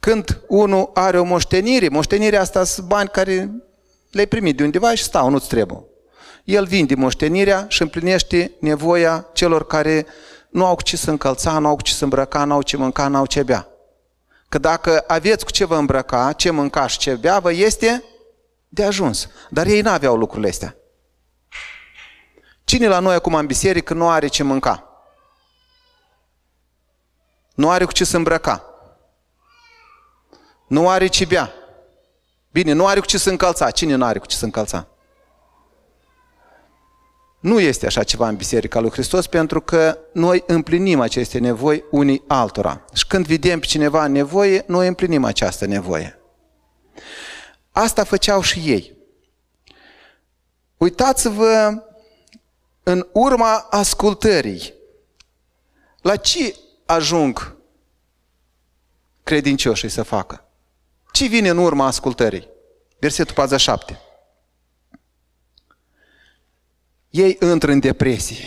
Când 0.00 0.40
unul 0.48 0.90
are 0.94 1.18
o 1.18 1.24
moștenire, 1.24 1.88
moștenirea 1.88 2.40
asta 2.40 2.64
sunt 2.64 2.86
bani 2.86 3.08
care 3.08 3.50
le-ai 4.10 4.26
primit 4.26 4.56
de 4.56 4.62
undeva 4.62 4.94
și 4.94 5.02
stau, 5.02 5.30
nu-ți 5.30 5.48
trebuie. 5.48 5.84
El 6.44 6.64
vinde 6.64 6.94
moștenirea 6.94 7.64
și 7.68 7.82
împlinește 7.82 8.52
nevoia 8.60 9.26
celor 9.32 9.66
care 9.66 10.06
nu 10.50 10.66
au 10.66 10.74
cu 10.74 10.82
ce 10.82 10.96
să 10.96 11.10
încălța, 11.10 11.58
nu 11.58 11.68
au 11.68 11.76
cu 11.76 11.82
ce 11.82 11.92
să 11.92 12.04
îmbrăca, 12.04 12.44
nu 12.44 12.54
au 12.54 12.62
ce 12.62 12.76
mânca, 12.76 13.08
nu 13.08 13.16
au 13.16 13.26
ce 13.26 13.42
bea. 13.42 13.68
Că 14.48 14.58
dacă 14.58 15.04
aveți 15.06 15.44
cu 15.44 15.50
ce 15.50 15.64
vă 15.64 15.76
îmbrăca, 15.76 16.32
ce 16.32 16.50
mânca 16.50 16.86
și 16.86 16.98
ce 16.98 17.14
bea, 17.14 17.38
vă 17.38 17.52
este 17.52 18.04
de 18.68 18.84
ajuns. 18.84 19.28
Dar 19.50 19.66
ei 19.66 19.80
n-aveau 19.80 20.16
lucrurile 20.16 20.48
astea. 20.48 20.76
Cine 22.64 22.88
la 22.88 22.98
noi 22.98 23.14
acum 23.14 23.34
în 23.34 23.46
biserică 23.46 23.94
nu 23.94 24.08
are 24.08 24.26
ce 24.26 24.42
mânca? 24.42 24.95
Nu 27.56 27.70
are 27.70 27.84
cu 27.84 27.92
ce 27.92 28.04
să 28.04 28.16
îmbrăca. 28.16 28.64
Nu 30.66 30.88
are 30.88 31.06
ce 31.06 31.24
bea. 31.24 31.52
Bine, 32.52 32.72
nu 32.72 32.86
are 32.86 33.00
cu 33.00 33.06
ce 33.06 33.18
să 33.18 33.30
încălța. 33.30 33.70
Cine 33.70 33.94
nu 33.94 34.04
are 34.04 34.18
cu 34.18 34.26
ce 34.26 34.36
să 34.36 34.44
încălța? 34.44 34.86
Nu 37.40 37.60
este 37.60 37.86
așa 37.86 38.02
ceva 38.02 38.28
în 38.28 38.36
Biserica 38.36 38.80
lui 38.80 38.90
Hristos 38.90 39.26
pentru 39.26 39.60
că 39.60 39.98
noi 40.12 40.44
împlinim 40.46 41.00
aceste 41.00 41.38
nevoi 41.38 41.84
unii 41.90 42.22
altora. 42.26 42.84
Și 42.92 43.06
când 43.06 43.26
vedem 43.26 43.58
pe 43.58 43.66
cineva 43.66 44.04
în 44.04 44.12
nevoie, 44.12 44.64
noi 44.66 44.86
împlinim 44.86 45.24
această 45.24 45.66
nevoie. 45.66 46.18
asta 47.72 48.04
făceau 48.04 48.40
și 48.40 48.58
ei. 48.58 48.96
Uitați-vă 50.76 51.82
în 52.82 53.06
urma 53.12 53.66
ascultării. 53.70 54.74
La 56.00 56.16
ce 56.16 56.56
ajung 56.86 57.56
credincioșii 59.22 59.88
să 59.88 60.02
facă? 60.02 60.44
Ce 61.12 61.26
vine 61.26 61.48
în 61.48 61.58
urma 61.58 61.86
ascultării? 61.86 62.48
Versetul 62.98 63.34
47. 63.34 64.00
Ei 67.10 67.38
intră 67.40 67.70
în 67.70 67.78
depresie. 67.78 68.44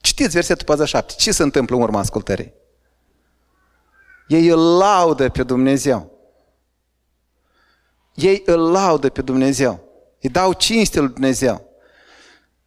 Citiți 0.00 0.34
versetul 0.34 0.64
47. 0.66 1.14
Ce 1.16 1.32
se 1.32 1.42
întâmplă 1.42 1.76
în 1.76 1.82
urma 1.82 1.98
ascultării? 1.98 2.52
Ei 4.28 4.46
îl 4.46 4.76
laudă 4.76 5.28
pe 5.28 5.42
Dumnezeu. 5.42 6.10
Ei 8.14 8.42
îl 8.46 8.70
laudă 8.70 9.08
pe 9.08 9.22
Dumnezeu. 9.22 9.84
Îi 10.20 10.28
dau 10.28 10.52
cinste 10.52 11.00
lui 11.00 11.08
Dumnezeu. 11.08 11.70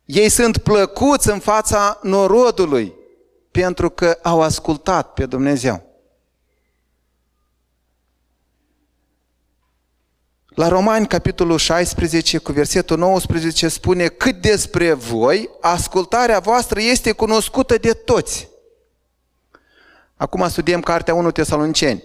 Ei 0.05 0.29
sunt 0.29 0.57
plăcuți 0.57 1.29
în 1.29 1.39
fața 1.39 1.99
norodului 2.01 2.93
pentru 3.61 3.89
că 3.89 4.19
au 4.21 4.41
ascultat 4.41 5.13
pe 5.13 5.25
Dumnezeu. 5.25 5.83
La 10.47 10.67
Romani, 10.67 11.07
capitolul 11.07 11.57
16, 11.57 12.37
cu 12.37 12.51
versetul 12.51 12.97
19, 12.97 13.67
spune 13.67 14.07
cât 14.07 14.41
despre 14.41 14.93
voi, 14.93 15.49
ascultarea 15.61 16.39
voastră 16.39 16.81
este 16.81 17.11
cunoscută 17.11 17.77
de 17.77 17.91
toți. 17.91 18.49
Acum 20.15 20.49
studiem 20.49 20.81
cartea 20.81 21.13
1 21.13 21.31
Tesaloniceni. 21.31 22.03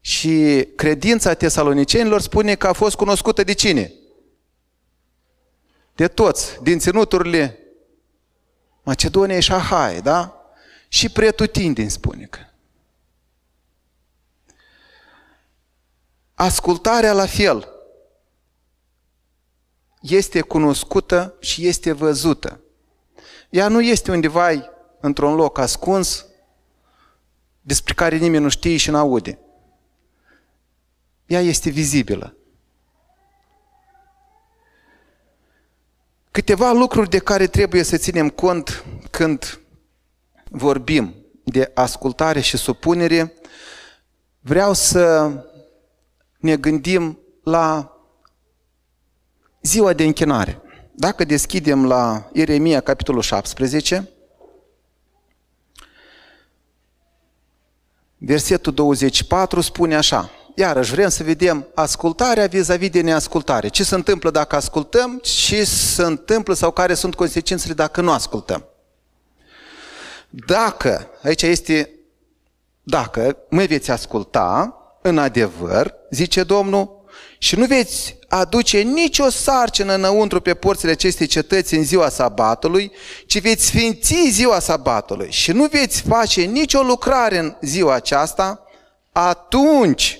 Și 0.00 0.68
credința 0.76 1.34
tesalonicenilor 1.34 2.20
spune 2.20 2.54
că 2.54 2.66
a 2.66 2.72
fost 2.72 2.96
cunoscută 2.96 3.42
de 3.42 3.52
cine? 3.52 3.92
De 5.94 6.08
toți, 6.08 6.58
din 6.62 6.78
ținuturile 6.78 7.63
Macedoniei 8.84 9.40
și 9.40 9.52
Ahai, 9.52 10.02
da? 10.02 10.44
Și 10.88 11.08
pretutindeni 11.08 11.90
spune 11.90 12.24
că. 12.24 12.38
Ascultarea 16.34 17.12
la 17.12 17.26
fel 17.26 17.68
este 20.00 20.40
cunoscută 20.40 21.34
și 21.40 21.66
este 21.66 21.92
văzută. 21.92 22.60
Ea 23.50 23.68
nu 23.68 23.80
este 23.80 24.10
undeva 24.10 24.48
într-un 25.00 25.34
loc 25.34 25.58
ascuns 25.58 26.26
despre 27.60 27.94
care 27.94 28.16
nimeni 28.16 28.42
nu 28.42 28.48
știe 28.48 28.76
și 28.76 28.90
nu 28.90 28.96
aude. 28.96 29.38
Ea 31.26 31.40
este 31.40 31.70
vizibilă. 31.70 32.36
Câteva 36.34 36.72
lucruri 36.72 37.10
de 37.10 37.18
care 37.18 37.46
trebuie 37.46 37.82
să 37.82 37.96
ținem 37.96 38.28
cont 38.28 38.84
când 39.10 39.60
vorbim 40.50 41.14
de 41.44 41.70
ascultare 41.74 42.40
și 42.40 42.56
supunere, 42.56 43.32
vreau 44.40 44.72
să 44.72 45.32
ne 46.38 46.56
gândim 46.56 47.18
la 47.44 47.96
ziua 49.62 49.92
de 49.92 50.04
închinare. 50.04 50.60
Dacă 50.92 51.24
deschidem 51.24 51.86
la 51.86 52.30
Ieremia, 52.32 52.80
capitolul 52.80 53.22
17, 53.22 54.08
versetul 58.18 58.72
24 58.72 59.60
spune 59.60 59.96
așa, 59.96 60.30
iarăși 60.54 60.90
vrem 60.90 61.08
să 61.08 61.22
vedem 61.22 61.66
ascultarea 61.74 62.46
vis-a-vis 62.46 62.90
de 62.90 63.00
neascultare. 63.00 63.68
Ce 63.68 63.84
se 63.84 63.94
întâmplă 63.94 64.30
dacă 64.30 64.56
ascultăm, 64.56 65.20
ce 65.22 65.64
se 65.64 66.02
întâmplă 66.02 66.54
sau 66.54 66.70
care 66.70 66.94
sunt 66.94 67.14
consecințele 67.14 67.74
dacă 67.74 68.00
nu 68.00 68.10
ascultăm. 68.10 68.64
Dacă, 70.30 71.10
aici 71.22 71.42
este, 71.42 71.90
dacă 72.82 73.36
mă 73.48 73.64
veți 73.64 73.90
asculta, 73.90 74.78
în 75.02 75.18
adevăr, 75.18 75.94
zice 76.10 76.42
Domnul, 76.42 77.04
și 77.38 77.56
nu 77.56 77.66
veți 77.66 78.18
aduce 78.28 78.78
nicio 78.80 79.28
sarcină 79.28 79.94
înăuntru 79.94 80.40
pe 80.40 80.54
porțile 80.54 80.90
acestei 80.90 81.26
cetăți 81.26 81.74
în 81.74 81.84
ziua 81.84 82.08
sabatului, 82.08 82.92
ci 83.26 83.40
veți 83.40 83.64
sfinți 83.64 84.28
ziua 84.30 84.58
sabatului 84.58 85.30
și 85.30 85.52
nu 85.52 85.66
veți 85.66 86.02
face 86.02 86.42
nicio 86.42 86.82
lucrare 86.82 87.38
în 87.38 87.56
ziua 87.60 87.94
aceasta, 87.94 88.64
atunci, 89.12 90.18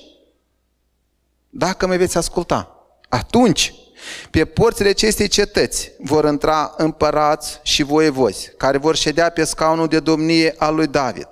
dacă 1.56 1.86
mă 1.86 1.96
veți 1.96 2.16
asculta, 2.16 2.86
atunci 3.08 3.74
pe 4.30 4.44
porțile 4.44 4.88
acestei 4.88 5.28
cetăți 5.28 5.92
vor 5.98 6.24
intra 6.24 6.74
împărați 6.76 7.60
și 7.62 7.82
voievozi, 7.82 8.50
care 8.56 8.78
vor 8.78 8.96
ședea 8.96 9.30
pe 9.30 9.44
scaunul 9.44 9.88
de 9.88 10.00
domnie 10.00 10.54
al 10.58 10.74
lui 10.74 10.86
David. 10.86 11.28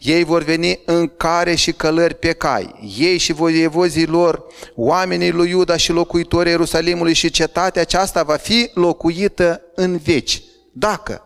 Ei 0.00 0.24
vor 0.24 0.42
veni 0.42 0.80
în 0.84 1.10
care 1.16 1.54
și 1.54 1.72
călări 1.72 2.14
pe 2.14 2.32
cai. 2.32 2.92
Ei 2.98 3.18
și 3.18 3.32
voievozii 3.32 4.06
lor, 4.06 4.44
oamenii 4.74 5.30
lui 5.30 5.50
Iuda 5.50 5.76
și 5.76 5.92
locuitorii 5.92 6.50
Ierusalimului 6.50 7.14
și 7.14 7.30
cetatea 7.30 7.82
aceasta 7.82 8.22
va 8.22 8.36
fi 8.36 8.70
locuită 8.74 9.60
în 9.74 9.96
veci. 9.96 10.42
Dacă 10.72 11.22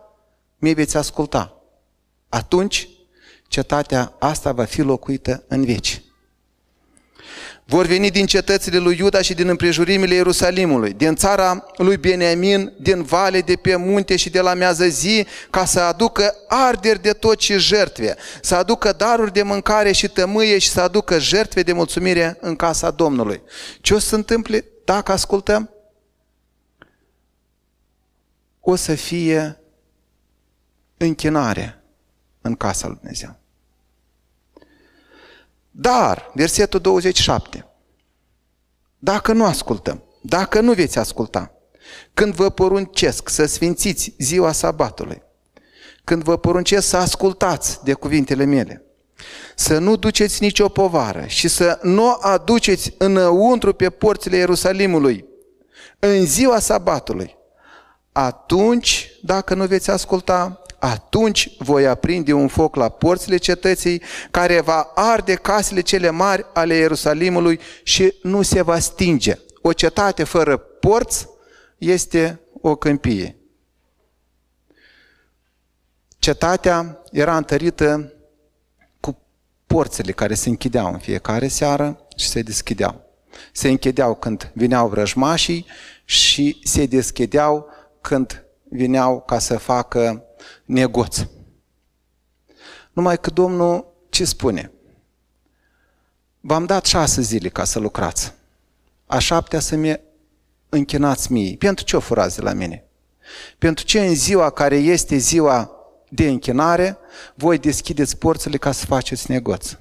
mi 0.57 0.73
veți 0.73 0.97
asculta, 0.97 1.61
atunci 2.29 2.89
cetatea 3.47 4.15
asta 4.19 4.51
va 4.51 4.63
fi 4.63 4.81
locuită 4.81 5.43
în 5.47 5.65
veci. 5.65 6.01
Vor 7.69 7.85
veni 7.85 8.11
din 8.11 8.25
cetățile 8.25 8.77
lui 8.77 8.97
Iuda 8.99 9.21
și 9.21 9.33
din 9.33 9.47
împrejurimile 9.47 10.13
Ierusalimului, 10.13 10.93
din 10.93 11.15
țara 11.15 11.65
lui 11.77 11.97
Beniamin, 11.97 12.73
din 12.77 13.03
vale, 13.03 13.41
de 13.41 13.55
pe 13.55 13.75
munte 13.75 14.15
și 14.15 14.29
de 14.29 14.41
la 14.41 14.53
mează 14.53 14.85
zi, 14.87 15.25
ca 15.49 15.65
să 15.65 15.79
aducă 15.79 16.35
arderi 16.47 17.01
de 17.01 17.11
tot 17.11 17.39
și 17.39 17.59
jertve, 17.59 18.15
să 18.41 18.55
aducă 18.55 18.91
daruri 18.91 19.33
de 19.33 19.41
mâncare 19.41 19.91
și 19.91 20.07
tămâie 20.07 20.57
și 20.57 20.69
să 20.69 20.81
aducă 20.81 21.19
jertve 21.19 21.63
de 21.63 21.73
mulțumire 21.73 22.37
în 22.41 22.55
casa 22.55 22.91
Domnului. 22.91 23.41
Ce 23.81 23.93
o 23.93 23.99
să 23.99 24.07
se 24.07 24.15
întâmple 24.15 24.65
dacă 24.85 25.11
ascultăm? 25.11 25.69
O 28.59 28.75
să 28.75 28.95
fie 28.95 29.59
închinare 30.97 31.83
în 32.41 32.55
casa 32.55 32.87
lui 32.87 32.95
Dumnezeu. 32.95 33.38
Dar, 35.81 36.31
versetul 36.33 36.79
27, 36.79 37.65
dacă 38.97 39.33
nu 39.33 39.45
ascultăm, 39.45 40.03
dacă 40.21 40.61
nu 40.61 40.73
veți 40.73 40.99
asculta, 40.99 41.51
când 42.13 42.33
vă 42.33 42.49
poruncesc 42.49 43.29
să 43.29 43.45
sfințiți 43.45 44.13
ziua 44.17 44.51
sabatului, 44.51 45.21
când 46.03 46.23
vă 46.23 46.37
poruncesc 46.37 46.87
să 46.87 46.97
ascultați 46.97 47.83
de 47.83 47.93
cuvintele 47.93 48.43
mele, 48.43 48.83
să 49.55 49.77
nu 49.77 49.95
duceți 49.95 50.43
nicio 50.43 50.69
povară 50.69 51.25
și 51.27 51.47
să 51.47 51.79
nu 51.81 52.17
aduceți 52.21 52.93
înăuntru 52.97 53.73
pe 53.73 53.89
porțile 53.89 54.37
Ierusalimului 54.37 55.25
în 55.99 56.25
ziua 56.25 56.59
sabatului, 56.59 57.37
atunci, 58.11 59.11
dacă 59.21 59.53
nu 59.53 59.65
veți 59.65 59.89
asculta, 59.89 60.61
atunci 60.79 61.55
voi 61.57 61.87
aprinde 61.87 62.33
un 62.33 62.47
foc 62.47 62.75
la 62.75 62.89
porțile 62.89 63.37
cetății 63.37 64.01
care 64.31 64.61
va 64.61 64.91
arde 64.95 65.33
casele 65.33 65.81
cele 65.81 66.09
mari 66.09 66.45
ale 66.53 66.75
Ierusalimului 66.75 67.59
și 67.83 68.13
nu 68.21 68.41
se 68.41 68.61
va 68.61 68.79
stinge. 68.79 69.37
O 69.61 69.73
cetate 69.73 70.23
fără 70.23 70.57
porți 70.57 71.27
este 71.77 72.39
o 72.61 72.75
câmpie. 72.75 73.35
Cetatea 76.19 77.01
era 77.11 77.37
întărită 77.37 78.13
cu 78.99 79.21
porțile 79.67 80.11
care 80.11 80.33
se 80.33 80.49
închideau 80.49 80.93
în 80.93 80.99
fiecare 80.99 81.47
seară 81.47 82.07
și 82.15 82.27
se 82.27 82.41
deschideau. 82.41 83.07
Se 83.51 83.69
închideau 83.69 84.15
când 84.15 84.51
vineau 84.53 84.87
vrăjmașii 84.87 85.65
și 86.05 86.59
se 86.63 86.85
deschideau 86.85 87.67
când 88.01 88.45
vineau 88.69 89.21
ca 89.21 89.39
să 89.39 89.57
facă 89.57 90.23
negoț. 90.69 91.25
Numai 92.91 93.19
că 93.19 93.29
Domnul 93.29 93.93
ce 94.09 94.25
spune? 94.25 94.71
V-am 96.39 96.65
dat 96.65 96.85
șase 96.85 97.21
zile 97.21 97.49
ca 97.49 97.63
să 97.63 97.79
lucrați. 97.79 98.33
A 99.05 99.19
șaptea 99.19 99.59
să 99.59 99.75
mi 99.75 99.99
închinați 100.69 101.31
mie. 101.31 101.55
Pentru 101.55 101.83
ce 101.85 101.95
o 101.95 101.99
furați 101.99 102.35
de 102.35 102.41
la 102.41 102.53
mine? 102.53 102.83
Pentru 103.57 103.85
ce 103.85 104.05
în 104.05 104.15
ziua 104.15 104.49
care 104.49 104.75
este 104.75 105.17
ziua 105.17 105.71
de 106.09 106.27
închinare, 106.27 106.97
voi 107.35 107.57
deschideți 107.57 108.17
porțile 108.17 108.57
ca 108.57 108.71
să 108.71 108.85
faceți 108.85 109.31
negoț? 109.31 109.77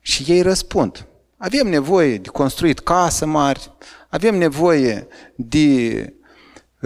Și 0.00 0.24
ei 0.32 0.42
răspund. 0.42 1.06
Avem 1.36 1.66
nevoie 1.66 2.18
de 2.18 2.28
construit 2.28 2.78
case 2.78 3.24
mari, 3.24 3.72
avem 4.08 4.34
nevoie 4.34 5.06
de 5.36 6.16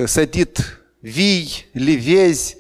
sădit 0.07 0.81
vii, 0.99 1.69
livezi, 1.73 2.57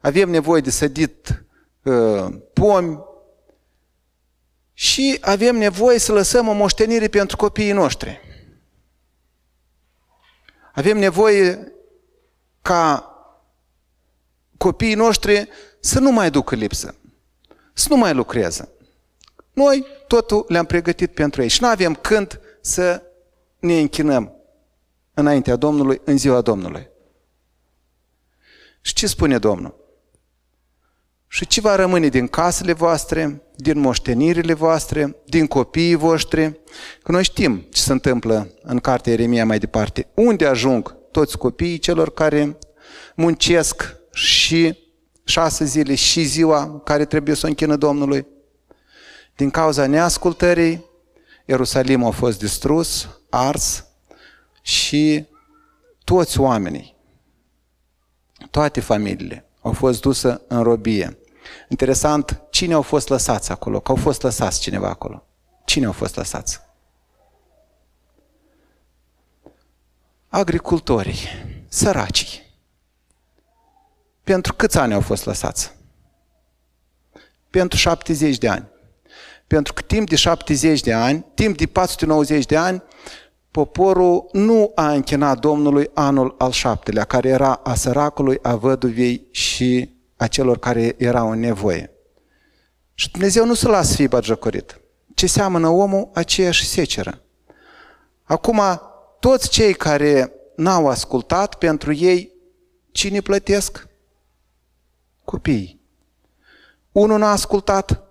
avem 0.00 0.30
nevoie 0.30 0.60
de 0.60 0.70
sădit 0.70 1.44
uh, 1.82 2.26
pomi, 2.52 2.98
Și 4.72 5.18
avem 5.20 5.56
nevoie 5.56 5.98
să 5.98 6.12
lăsăm 6.12 6.48
o 6.48 6.52
moștenire 6.52 7.08
pentru 7.08 7.36
copiii 7.36 7.72
noștri. 7.72 8.20
Avem 10.72 10.98
nevoie 10.98 11.72
ca 12.62 13.08
copiii 14.56 14.94
noștri 14.94 15.48
să 15.80 16.00
nu 16.00 16.10
mai 16.10 16.30
ducă 16.30 16.54
lipsă, 16.54 16.94
să 17.72 17.86
nu 17.90 17.96
mai 17.96 18.14
lucreze. 18.14 18.68
Noi 19.52 19.86
totul 20.06 20.44
le-am 20.48 20.66
pregătit 20.66 21.14
pentru 21.14 21.42
ei 21.42 21.48
și 21.48 21.62
nu 21.62 21.68
avem 21.68 21.94
când 21.94 22.40
să 22.60 23.02
ne 23.58 23.78
închinăm 23.78 24.33
înaintea 25.14 25.56
Domnului 25.56 26.00
în 26.04 26.18
ziua 26.18 26.40
Domnului. 26.40 26.88
Și 28.80 28.94
ce 28.94 29.06
spune 29.06 29.38
Domnul? 29.38 29.82
Și 31.28 31.46
ce 31.46 31.60
va 31.60 31.74
rămâne 31.74 32.08
din 32.08 32.28
casele 32.28 32.72
voastre, 32.72 33.42
din 33.56 33.78
moștenirile 33.78 34.52
voastre, 34.52 35.16
din 35.24 35.46
copiii 35.46 35.94
voștri? 35.94 36.60
Că 37.02 37.12
noi 37.12 37.24
știm 37.24 37.66
ce 37.70 37.80
se 37.80 37.92
întâmplă 37.92 38.50
în 38.62 38.78
cartea 38.78 39.12
Ieremia 39.12 39.44
mai 39.44 39.58
departe. 39.58 40.08
Unde 40.14 40.46
ajung 40.46 40.96
toți 41.10 41.38
copiii 41.38 41.78
celor 41.78 42.12
care 42.12 42.58
muncesc 43.16 43.96
și 44.12 44.78
șase 45.24 45.64
zile 45.64 45.94
și 45.94 46.22
ziua 46.22 46.80
care 46.84 47.04
trebuie 47.04 47.34
să 47.34 47.46
o 47.46 47.48
închină 47.48 47.76
Domnului? 47.76 48.26
Din 49.36 49.50
cauza 49.50 49.86
neascultării, 49.86 50.84
Ierusalim 51.46 52.04
a 52.04 52.10
fost 52.10 52.38
distrus, 52.38 53.08
ars 53.30 53.83
și 54.66 55.26
toți 56.04 56.40
oamenii, 56.40 56.96
toate 58.50 58.80
familiile 58.80 59.44
au 59.60 59.72
fost 59.72 60.00
duse 60.00 60.40
în 60.48 60.62
robie. 60.62 61.18
Interesant, 61.68 62.42
cine 62.50 62.74
au 62.74 62.82
fost 62.82 63.08
lăsați 63.08 63.50
acolo? 63.50 63.80
Că 63.80 63.90
au 63.90 63.96
fost 63.96 64.22
lăsați 64.22 64.60
cineva 64.60 64.88
acolo. 64.88 65.26
Cine 65.64 65.86
au 65.86 65.92
fost 65.92 66.16
lăsați? 66.16 66.60
Agricultorii, 70.28 71.18
săracii. 71.68 72.42
Pentru 74.22 74.54
câți 74.54 74.78
ani 74.78 74.94
au 74.94 75.00
fost 75.00 75.24
lăsați? 75.24 75.72
Pentru 77.50 77.78
70 77.78 78.38
de 78.38 78.48
ani. 78.48 78.68
Pentru 79.46 79.72
că 79.72 79.82
timp 79.82 80.08
de 80.08 80.16
70 80.16 80.80
de 80.80 80.92
ani, 80.92 81.24
timp 81.34 81.56
de 81.56 81.66
490 81.66 82.46
de 82.46 82.56
ani, 82.56 82.82
poporul 83.54 84.28
nu 84.32 84.72
a 84.74 84.92
închinat 84.92 85.38
Domnului 85.38 85.90
anul 85.92 86.34
al 86.38 86.50
șaptelea, 86.50 87.04
care 87.04 87.28
era 87.28 87.52
a 87.52 87.74
săracului, 87.74 88.38
a 88.42 88.56
văduvei 88.56 89.26
și 89.30 89.90
a 90.16 90.26
celor 90.26 90.58
care 90.58 90.94
erau 90.98 91.30
în 91.30 91.38
nevoie. 91.38 91.90
Și 92.94 93.10
Dumnezeu 93.10 93.46
nu 93.46 93.54
se 93.54 93.68
lasă 93.68 93.94
fi 93.94 94.08
bagiocorit. 94.08 94.80
Ce 95.14 95.26
seamănă 95.26 95.68
omul, 95.68 96.10
aceeași 96.14 96.66
seceră. 96.66 97.20
Acum, 98.22 98.60
toți 99.20 99.48
cei 99.48 99.74
care 99.74 100.32
n-au 100.56 100.88
ascultat, 100.88 101.54
pentru 101.54 101.92
ei, 101.92 102.32
cine 102.92 103.20
plătesc? 103.20 103.88
Copiii. 105.24 105.80
Unul 106.92 107.18
n-a 107.18 107.30
ascultat, 107.30 108.02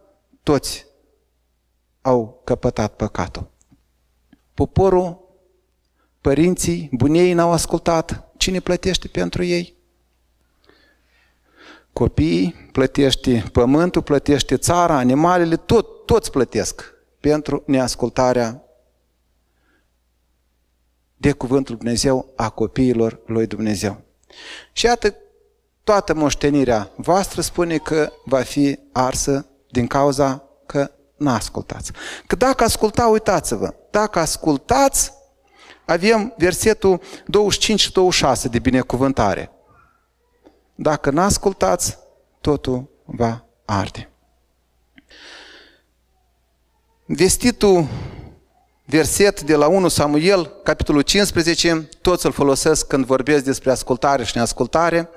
toți 0.44 0.86
au 2.02 2.42
căpătat 2.44 2.96
păcatul. 2.96 3.52
Poporul, 4.54 5.23
părinții, 6.24 6.90
bunei 6.92 7.34
n-au 7.34 7.52
ascultat. 7.52 8.32
Cine 8.38 8.60
plătește 8.60 9.08
pentru 9.08 9.44
ei? 9.44 9.76
Copiii, 11.94 12.70
plătește 12.72 13.44
pământul, 13.52 14.02
plătește 14.02 14.58
țara, 14.58 14.96
animalele, 14.96 15.56
tot, 15.56 16.06
toți 16.06 16.32
plătesc 16.32 16.94
pentru 17.20 17.64
neascultarea 17.66 18.64
de 21.18 21.32
cuvântul 21.32 21.76
Dumnezeu 21.76 22.34
a 22.36 22.50
copiilor 22.50 23.20
lui 23.26 23.48
Dumnezeu. 23.48 24.02
Și 24.72 24.86
iată, 24.86 25.16
toată 25.84 26.14
moștenirea 26.14 26.92
voastră 26.96 27.42
spune 27.42 27.78
că 27.78 28.12
va 28.26 28.42
fi 28.42 28.80
arsă 28.92 29.46
din 29.70 29.88
cauza 29.88 30.44
că 30.66 30.92
nu 31.18 31.30
ascultați. 31.30 31.92
Că 32.28 32.36
dacă 32.36 32.64
asculta, 32.64 33.08
uitați-vă, 33.08 33.74
dacă 33.90 34.20
ascultați, 34.20 35.12
avem 35.86 36.34
versetul 36.38 37.02
25 37.26 37.80
și 37.80 37.92
26 37.92 38.48
de 38.48 38.60
binecuvântare. 38.60 39.52
Dacă 40.76 41.10
nu 41.10 41.22
ascultați, 41.22 41.98
totul 42.42 42.90
va 43.06 43.46
arde. 43.66 44.10
Vestitul 47.06 47.88
verset 48.86 49.42
de 49.42 49.56
la 49.56 49.68
1 49.68 49.88
Samuel, 49.88 50.52
capitolul 50.64 51.02
15, 51.02 51.90
toți 52.02 52.26
îl 52.26 52.32
folosesc 52.32 52.88
când 52.88 53.06
vorbesc 53.06 53.44
despre 53.44 53.72
ascultare 53.72 54.24
și 54.24 54.36
neascultare. 54.36 55.10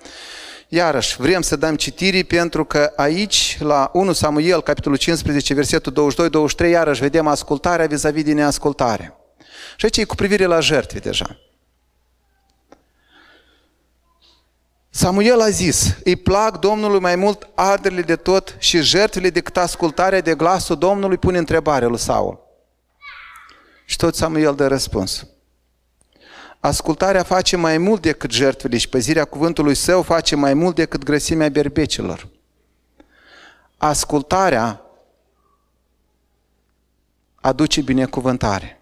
Iarăși, 0.68 1.16
vrem 1.20 1.40
să 1.40 1.56
dăm 1.56 1.76
citiri 1.76 2.24
pentru 2.24 2.64
că 2.64 2.92
aici, 2.96 3.58
la 3.60 3.90
1 3.92 4.12
Samuel, 4.12 4.62
capitolul 4.62 4.98
15, 4.98 5.54
versetul 5.54 6.12
22-23, 6.66 6.70
iarăși 6.70 7.00
vedem 7.00 7.26
ascultarea 7.26 7.86
vis-a-vis 7.86 8.24
de 8.24 8.32
neascultare. 8.32 9.15
Și 9.76 9.84
aici 9.84 9.96
e 9.96 10.04
cu 10.04 10.14
privire 10.14 10.44
la 10.44 10.60
jertfe 10.60 10.98
deja. 10.98 11.38
Samuel 14.90 15.40
a 15.40 15.48
zis, 15.48 15.96
îi 16.04 16.16
plac 16.16 16.58
Domnului 16.58 17.00
mai 17.00 17.16
mult 17.16 17.48
arderile 17.54 18.02
de 18.02 18.16
tot 18.16 18.56
și 18.58 18.82
jertfele 18.82 19.30
decât 19.30 19.56
ascultarea 19.56 20.20
de 20.20 20.34
glasul 20.34 20.78
Domnului, 20.78 21.16
pune 21.16 21.38
întrebare 21.38 21.86
lui 21.86 21.98
Saul. 21.98 22.44
Și 23.84 23.96
tot 23.96 24.14
Samuel 24.14 24.54
dă 24.54 24.66
răspuns. 24.66 25.26
Ascultarea 26.60 27.22
face 27.22 27.56
mai 27.56 27.78
mult 27.78 28.02
decât 28.02 28.30
jertfele 28.30 28.76
și 28.76 28.88
păzirea 28.88 29.24
cuvântului 29.24 29.74
său 29.74 30.02
face 30.02 30.36
mai 30.36 30.54
mult 30.54 30.74
decât 30.74 31.02
grăsimea 31.02 31.48
berbecilor. 31.48 32.28
Ascultarea 33.76 34.80
aduce 37.34 37.80
binecuvântare. 37.80 38.75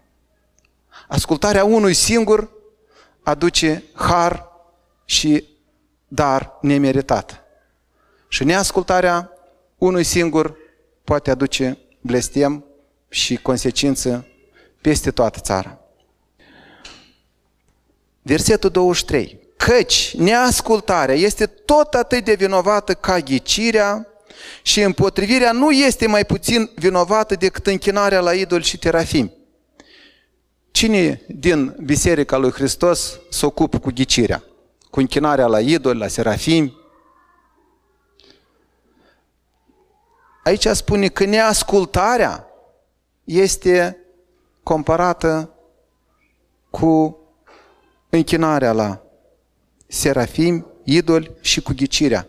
Ascultarea 1.07 1.63
unui 1.63 1.93
singur 1.93 2.49
aduce 3.23 3.83
har 3.93 4.47
și 5.05 5.47
dar 6.07 6.57
nemeritat. 6.61 7.43
Și 8.27 8.43
neascultarea 8.43 9.31
unui 9.77 10.03
singur 10.03 10.57
poate 11.03 11.31
aduce 11.31 11.77
blestem 12.01 12.65
și 13.09 13.35
consecință 13.35 14.27
peste 14.81 15.11
toată 15.11 15.39
țara. 15.39 15.79
Versetul 18.21 18.69
23. 18.69 19.39
Căci 19.57 20.15
neascultarea 20.17 21.15
este 21.15 21.45
tot 21.45 21.93
atât 21.93 22.23
de 22.23 22.33
vinovată 22.33 22.93
ca 22.93 23.19
ghicirea 23.19 24.07
și 24.61 24.81
împotrivirea 24.81 25.51
nu 25.51 25.71
este 25.71 26.07
mai 26.07 26.25
puțin 26.25 26.71
vinovată 26.75 27.35
decât 27.35 27.67
închinarea 27.67 28.19
la 28.19 28.33
idol 28.33 28.61
și 28.61 28.77
terafim. 28.77 29.31
Cine 30.75 31.21
din 31.27 31.75
Biserica 31.83 32.37
lui 32.37 32.51
Hristos 32.51 33.19
se 33.29 33.45
ocupă 33.45 33.79
cu 33.79 33.91
ghicirea? 33.93 34.43
Cu 34.89 34.99
închinarea 34.99 35.45
la 35.45 35.59
idol, 35.59 35.97
la 35.97 36.07
serafim? 36.07 36.73
Aici 40.43 40.65
spune 40.67 41.07
că 41.07 41.25
neascultarea 41.25 42.47
este 43.23 43.97
comparată 44.63 45.53
cu 46.69 47.17
închinarea 48.09 48.71
la 48.71 49.01
serafim, 49.87 50.65
idoli 50.83 51.31
și 51.41 51.61
cu 51.61 51.73
ghicirea. 51.75 52.27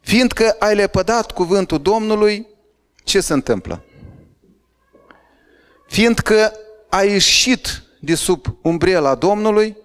Fiindcă 0.00 0.56
ai 0.58 0.74
lepădat 0.74 1.32
cuvântul 1.32 1.82
Domnului, 1.82 2.46
ce 3.04 3.20
se 3.20 3.32
întâmplă? 3.32 3.84
Fiindcă 5.90 6.52
ai 6.88 7.10
ieșit 7.10 7.82
de 8.00 8.14
sub 8.14 8.46
umbrela 8.62 9.14
Domnului, 9.14 9.76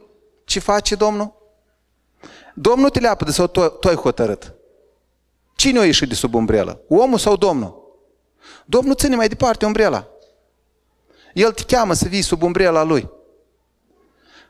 ce 0.44 0.60
face 0.60 0.96
Domnul? 0.96 1.34
Domnul 2.56 2.90
te 2.90 3.00
leapă 3.00 3.26
de 3.26 3.32
sau 3.32 3.48
tu, 3.48 3.68
tu 3.68 3.88
ai 3.88 3.96
hotărât? 3.96 4.54
Cine 5.56 5.80
a 5.80 5.86
ieșit 5.86 6.10
de 6.10 6.16
sub 6.16 6.34
umbrelă? 6.34 6.82
Omul 6.88 7.18
sau 7.18 7.36
Domnul? 7.36 7.98
Domnul 8.66 8.96
ține 8.96 9.16
mai 9.16 9.28
departe 9.28 9.66
umbrela. 9.66 10.08
El 11.34 11.52
te 11.52 11.64
cheamă 11.64 11.94
să 11.94 12.08
vii 12.08 12.22
sub 12.22 12.44
umbrela 12.44 12.84
Lui. 12.84 13.10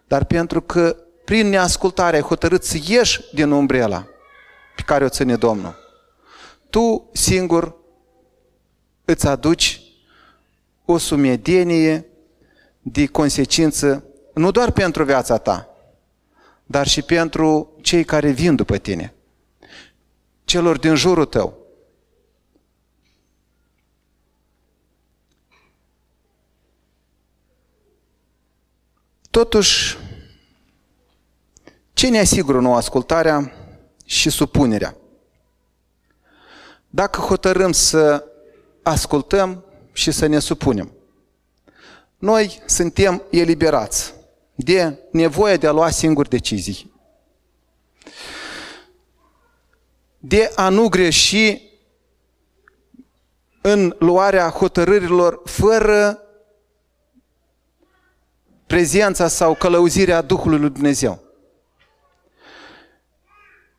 Dar 0.08 0.26
pentru 0.26 0.62
că 0.62 0.98
prin 1.26 1.48
neascultare 1.48 2.16
ai 2.16 2.22
hotărât 2.22 2.64
să 2.64 2.78
ieși 2.88 3.22
din 3.34 3.52
umbrela 3.52 4.08
pe 4.76 4.82
care 4.82 5.04
o 5.04 5.10
ține 5.10 5.36
Domnul, 5.36 5.76
tu 6.70 7.10
singur 7.14 7.76
îți 9.06 9.28
aduci 9.28 9.85
o 10.86 10.98
sumedenie 10.98 12.06
de 12.82 13.06
consecință, 13.06 14.06
nu 14.34 14.52
doar 14.52 14.72
pentru 14.72 15.04
viața 15.04 15.38
ta, 15.38 15.70
dar 16.64 16.88
și 16.88 17.02
pentru 17.02 17.78
cei 17.82 18.04
care 18.04 18.30
vin 18.30 18.56
după 18.56 18.78
tine, 18.78 19.14
celor 20.44 20.78
din 20.80 20.96
jurul 20.96 21.26
tău. 21.26 21.58
Totuși, 29.30 29.98
ce 31.94 32.10
ne 32.10 32.20
asigură 32.20 32.60
nouă 32.60 32.76
ascultarea 32.76 33.54
și 34.06 34.30
supunerea? 34.30 34.96
Dacă 36.90 37.20
hotărâm 37.20 37.72
să 37.72 38.26
ascultăm, 38.84 39.65
și 39.96 40.12
să 40.12 40.26
ne 40.26 40.40
supunem, 40.40 40.92
noi 42.18 42.62
suntem 42.66 43.24
eliberați 43.30 44.14
de 44.56 45.00
nevoia 45.12 45.58
de 45.58 45.68
a 45.68 45.72
lua 45.72 45.90
singuri 45.90 46.30
decizii, 46.30 46.94
de 50.18 50.52
a 50.56 50.70
nu 50.70 50.88
greși 50.88 51.62
în 53.62 53.96
luarea 54.00 54.50
hotărârilor 54.50 55.42
fără 55.46 56.20
prezența 58.68 59.28
sau 59.28 59.56
călăuzirea 59.56 60.22
Duhului 60.22 60.60
Lui 60.60 60.70
Dumnezeu. 60.70 61.24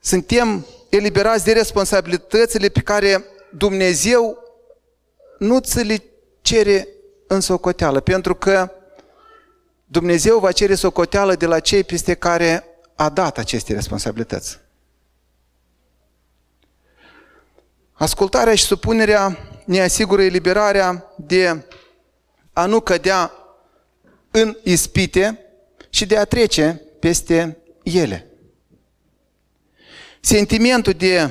Suntem 0.00 0.66
eliberați 0.88 1.44
de 1.44 1.52
responsabilitățile 1.52 2.68
pe 2.68 2.80
care 2.80 3.24
Dumnezeu 3.50 4.45
nu 5.38 5.58
ți 5.58 5.82
le 5.82 6.02
cere 6.40 6.88
în 7.26 7.40
socoteală, 7.40 8.00
pentru 8.00 8.34
că 8.34 8.70
Dumnezeu 9.84 10.38
va 10.38 10.52
cere 10.52 10.74
socoteală 10.74 11.34
de 11.34 11.46
la 11.46 11.60
cei 11.60 11.84
peste 11.84 12.14
care 12.14 12.64
a 12.94 13.08
dat 13.08 13.38
aceste 13.38 13.72
responsabilități. 13.72 14.58
Ascultarea 17.92 18.54
și 18.54 18.64
supunerea 18.64 19.38
ne 19.64 19.82
asigură 19.82 20.22
eliberarea 20.22 21.12
de 21.16 21.64
a 22.52 22.66
nu 22.66 22.80
cădea 22.80 23.32
în 24.30 24.56
ispite 24.62 25.40
și 25.90 26.06
de 26.06 26.16
a 26.16 26.24
trece 26.24 26.82
peste 27.00 27.58
ele. 27.82 28.26
Sentimentul 30.20 30.92
de 30.92 31.30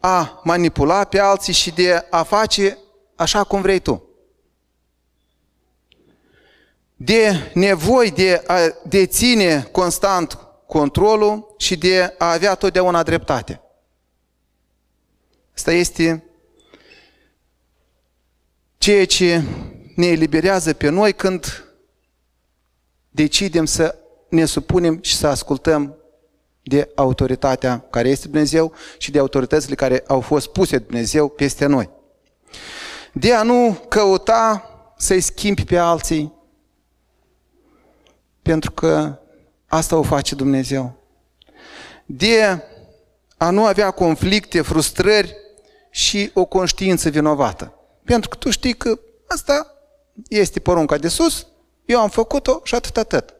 a 0.00 0.40
manipula 0.44 1.04
pe 1.04 1.18
alții 1.18 1.52
și 1.52 1.70
de 1.70 2.06
a 2.10 2.22
face 2.22 2.78
așa 3.16 3.44
cum 3.44 3.60
vrei 3.60 3.78
tu. 3.78 4.08
De 6.96 7.50
nevoi 7.54 8.10
de 8.10 8.42
a 8.46 8.56
deține 8.84 9.62
constant 9.62 10.38
controlul 10.66 11.54
și 11.58 11.76
de 11.76 12.14
a 12.18 12.32
avea 12.32 12.54
totdeauna 12.54 13.02
dreptate. 13.02 13.60
Asta 15.54 15.72
este 15.72 16.24
ceea 18.78 19.06
ce 19.06 19.42
ne 19.94 20.06
eliberează 20.06 20.72
pe 20.72 20.88
noi 20.88 21.12
când 21.12 21.64
decidem 23.10 23.64
să 23.64 23.98
ne 24.28 24.44
supunem 24.44 24.98
și 25.02 25.16
să 25.16 25.26
ascultăm 25.26 25.96
de 26.62 26.90
autoritatea 26.94 27.86
care 27.90 28.08
este 28.08 28.28
Dumnezeu 28.28 28.72
și 28.98 29.10
de 29.10 29.18
autoritățile 29.18 29.74
care 29.74 30.04
au 30.06 30.20
fost 30.20 30.46
puse 30.46 30.78
de 30.78 30.84
Dumnezeu 30.84 31.28
peste 31.28 31.66
noi. 31.66 31.90
De 33.18 33.34
a 33.34 33.42
nu 33.42 33.78
căuta 33.88 34.70
să-i 34.96 35.20
schimbi 35.20 35.64
pe 35.64 35.76
alții, 35.76 36.32
pentru 38.42 38.70
că 38.70 39.18
asta 39.66 39.96
o 39.96 40.02
face 40.02 40.34
Dumnezeu. 40.34 40.96
De 42.06 42.62
a 43.36 43.50
nu 43.50 43.64
avea 43.64 43.90
conflicte, 43.90 44.60
frustrări 44.60 45.36
și 45.90 46.30
o 46.34 46.44
conștiință 46.44 47.08
vinovată. 47.08 47.74
Pentru 48.04 48.28
că 48.28 48.36
tu 48.36 48.50
știi 48.50 48.74
că 48.74 48.98
asta 49.26 49.76
este 50.28 50.60
porunca 50.60 50.98
de 50.98 51.08
sus, 51.08 51.46
eu 51.84 52.00
am 52.00 52.08
făcut-o 52.08 52.60
și 52.64 52.74
atât, 52.74 52.96
atât. 52.96 53.34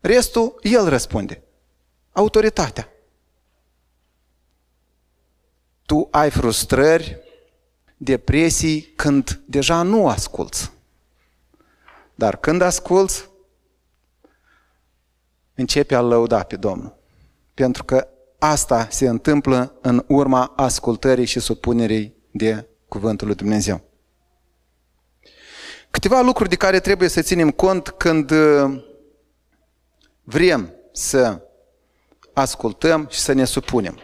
Restul, 0.00 0.58
el 0.62 0.88
răspunde. 0.88 1.42
Autoritatea. 2.12 2.88
Tu 5.86 6.08
ai 6.10 6.30
frustrări, 6.30 7.28
depresii 8.02 8.82
când 8.96 9.42
deja 9.46 9.82
nu 9.82 10.08
asculți. 10.08 10.72
Dar 12.14 12.36
când 12.36 12.60
asculți, 12.60 13.30
începe 15.54 15.94
a 15.94 16.00
lăuda 16.00 16.42
pe 16.42 16.56
Domnul. 16.56 16.96
Pentru 17.54 17.84
că 17.84 18.08
asta 18.38 18.88
se 18.90 19.08
întâmplă 19.08 19.74
în 19.80 20.04
urma 20.08 20.52
ascultării 20.56 21.24
și 21.24 21.40
supunerii 21.40 22.14
de 22.30 22.68
Cuvântul 22.88 23.26
lui 23.26 23.36
Dumnezeu. 23.36 23.80
Câteva 25.90 26.20
lucruri 26.20 26.48
de 26.48 26.56
care 26.56 26.80
trebuie 26.80 27.08
să 27.08 27.22
ținem 27.22 27.50
cont 27.50 27.88
când 27.88 28.30
uh, 28.30 28.84
vrem 30.22 30.74
să 30.92 31.40
ascultăm 32.32 33.06
și 33.10 33.18
să 33.18 33.32
ne 33.32 33.44
supunem. 33.44 33.98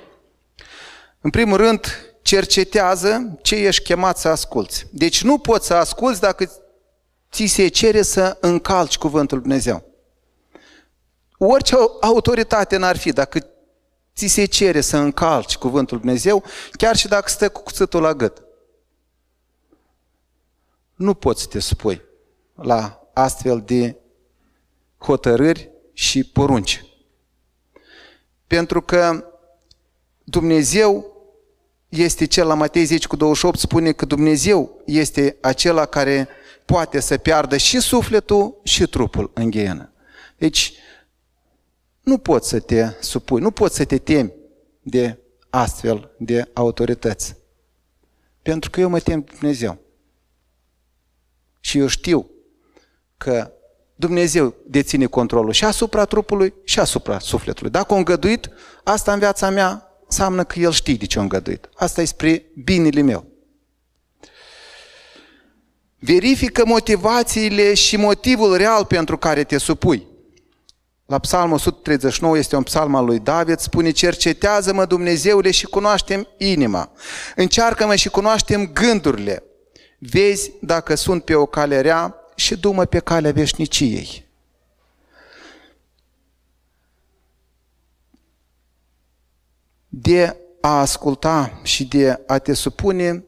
În 1.21 1.31
primul 1.31 1.57
rând, 1.57 2.06
cercetează 2.27 3.39
ce 3.43 3.55
ești 3.55 3.83
chemat 3.83 4.19
să 4.19 4.29
asculți. 4.29 4.87
Deci 4.91 5.23
nu 5.23 5.39
poți 5.39 5.67
să 5.67 5.75
asculți 5.75 6.21
dacă 6.21 6.51
ți 7.33 7.47
se 7.47 7.69
cere 7.69 8.03
să 8.03 8.37
încalci 8.41 8.99
cuvântul 8.99 9.37
lui 9.37 9.47
Dumnezeu. 9.47 9.85
Orice 11.39 11.77
autoritate 12.01 12.77
n-ar 12.77 12.97
fi, 12.97 13.13
dacă 13.13 13.47
ți 14.17 14.27
se 14.27 14.45
cere 14.45 14.81
să 14.81 14.97
încalci 14.97 15.57
cuvântul 15.57 15.97
lui 15.97 16.05
Dumnezeu, 16.05 16.45
chiar 16.73 16.97
și 16.97 17.09
dacă 17.09 17.29
stă 17.29 17.49
cu 17.49 17.63
cuțitul 17.63 18.03
la 18.03 18.15
gât 18.15 18.43
nu 20.95 21.15
poți 21.15 21.43
să 21.43 21.49
te 21.49 21.59
spui 21.59 22.03
la 22.55 23.09
astfel 23.13 23.63
de 23.67 23.97
hotărâri 24.99 25.71
și 25.93 26.25
porunci. 26.25 26.85
Pentru 28.47 28.83
că 28.83 29.25
Dumnezeu 30.25 31.16
este 31.89 32.25
cel 32.25 32.47
la 32.47 32.55
Matei 32.55 32.85
10 32.85 33.07
cu 33.07 33.17
28 33.17 33.59
spune 33.59 33.93
că 33.93 34.05
Dumnezeu 34.05 34.83
este 34.85 35.37
acela 35.41 35.87
care 35.87 36.29
poate 36.65 37.01
să 37.01 37.17
piardă 37.17 37.57
și 37.57 37.81
sufletul 37.81 38.61
și 38.63 38.87
trupul 38.87 39.31
în 39.35 39.51
ghienă. 39.51 39.93
Deci, 40.37 40.73
nu 42.01 42.19
poți 42.19 42.49
să 42.49 42.61
te 42.61 42.89
supui, 43.01 43.41
nu 43.41 43.51
poți 43.51 43.77
să 43.77 43.85
te 43.85 43.99
temi 43.99 44.33
de 44.83 45.19
astfel 45.51 46.11
de 46.19 46.51
autorități. 46.53 47.37
Pentru 48.43 48.71
că 48.71 48.81
eu 48.81 48.89
mă 48.89 49.01
tem 49.01 49.21
de 49.21 49.33
Dumnezeu. 49.39 49.79
Și 51.61 51.79
eu 51.79 51.87
știu 51.87 52.31
că 53.17 53.51
Dumnezeu 53.95 54.55
deține 54.67 55.07
controlul 55.07 55.53
și 55.53 55.65
asupra 55.65 56.05
trupului 56.05 56.55
și 56.65 56.81
asupra 56.81 57.19
sufletului. 57.19 57.71
Dacă 57.71 57.95
o 57.95 57.97
îngăduit, 57.97 58.49
asta 58.85 59.13
în 59.13 59.19
viața 59.19 59.51
mea 59.51 59.86
înseamnă 60.07 60.45
că 60.45 60.59
El 60.59 60.73
știe 60.73 60.95
de 60.95 61.07
ce 61.07 61.19
o 61.19 61.23
îngăduit. 61.23 61.69
Asta 61.75 62.03
e 62.03 62.05
spre 62.05 62.45
binele 62.65 63.01
meu. 63.01 63.27
Verifică 65.99 66.63
motivațiile 66.67 67.75
și 67.75 67.97
motivul 67.97 68.57
real 68.57 68.85
pentru 68.85 69.19
care 69.19 69.45
te 69.45 69.59
supui. 69.59 70.07
La 71.07 71.19
psalmul 71.19 71.55
139 71.55 72.39
este 72.39 72.57
un 72.57 72.63
psalm 72.63 72.95
al 72.95 73.05
lui 73.05 73.19
David, 73.19 73.59
spune, 73.59 73.91
cercetează-mă 73.91 74.85
Dumnezeule 74.85 75.51
și 75.51 75.67
cunoaștem 75.67 76.29
inima. 76.39 76.93
Încearcă-mă 77.37 77.95
și 77.95 78.09
cunoaștem 78.09 78.73
gândurile 78.73 79.43
vezi 79.99 80.53
dacă 80.61 80.95
sunt 80.95 81.25
pe 81.25 81.35
o 81.35 81.47
cale 81.47 81.81
rea 81.81 82.15
și 82.35 82.57
dumă 82.57 82.85
pe 82.85 82.99
calea 82.99 83.33
veșniciei. 83.33 84.26
De 89.99 90.37
a 90.61 90.81
asculta 90.81 91.61
și 91.63 91.87
de 91.87 92.23
a 92.27 92.39
te 92.39 92.53
supune 92.53 93.25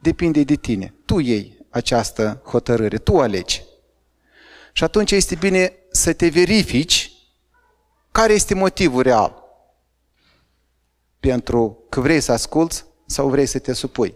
depinde 0.00 0.42
de 0.42 0.54
tine. 0.54 0.94
Tu 1.04 1.18
iei 1.18 1.66
această 1.70 2.42
hotărâre, 2.44 2.98
tu 2.98 3.20
alegi. 3.20 3.62
Și 4.72 4.84
atunci 4.84 5.10
este 5.10 5.34
bine 5.34 5.72
să 5.90 6.12
te 6.12 6.28
verifici 6.28 7.12
care 8.10 8.32
este 8.32 8.54
motivul 8.54 9.02
real 9.02 9.42
pentru 11.20 11.84
că 11.88 12.00
vrei 12.00 12.20
să 12.20 12.32
asculți 12.32 12.84
sau 13.06 13.28
vrei 13.28 13.46
să 13.46 13.58
te 13.58 13.72
supui. 13.72 14.14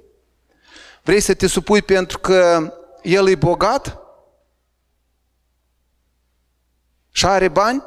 Vrei 1.02 1.20
să 1.20 1.34
te 1.34 1.46
supui 1.46 1.82
pentru 1.82 2.18
că 2.18 2.72
el 3.02 3.28
e 3.28 3.34
bogat? 3.34 3.98
Și 7.10 7.26
are 7.26 7.48
bani? 7.48 7.82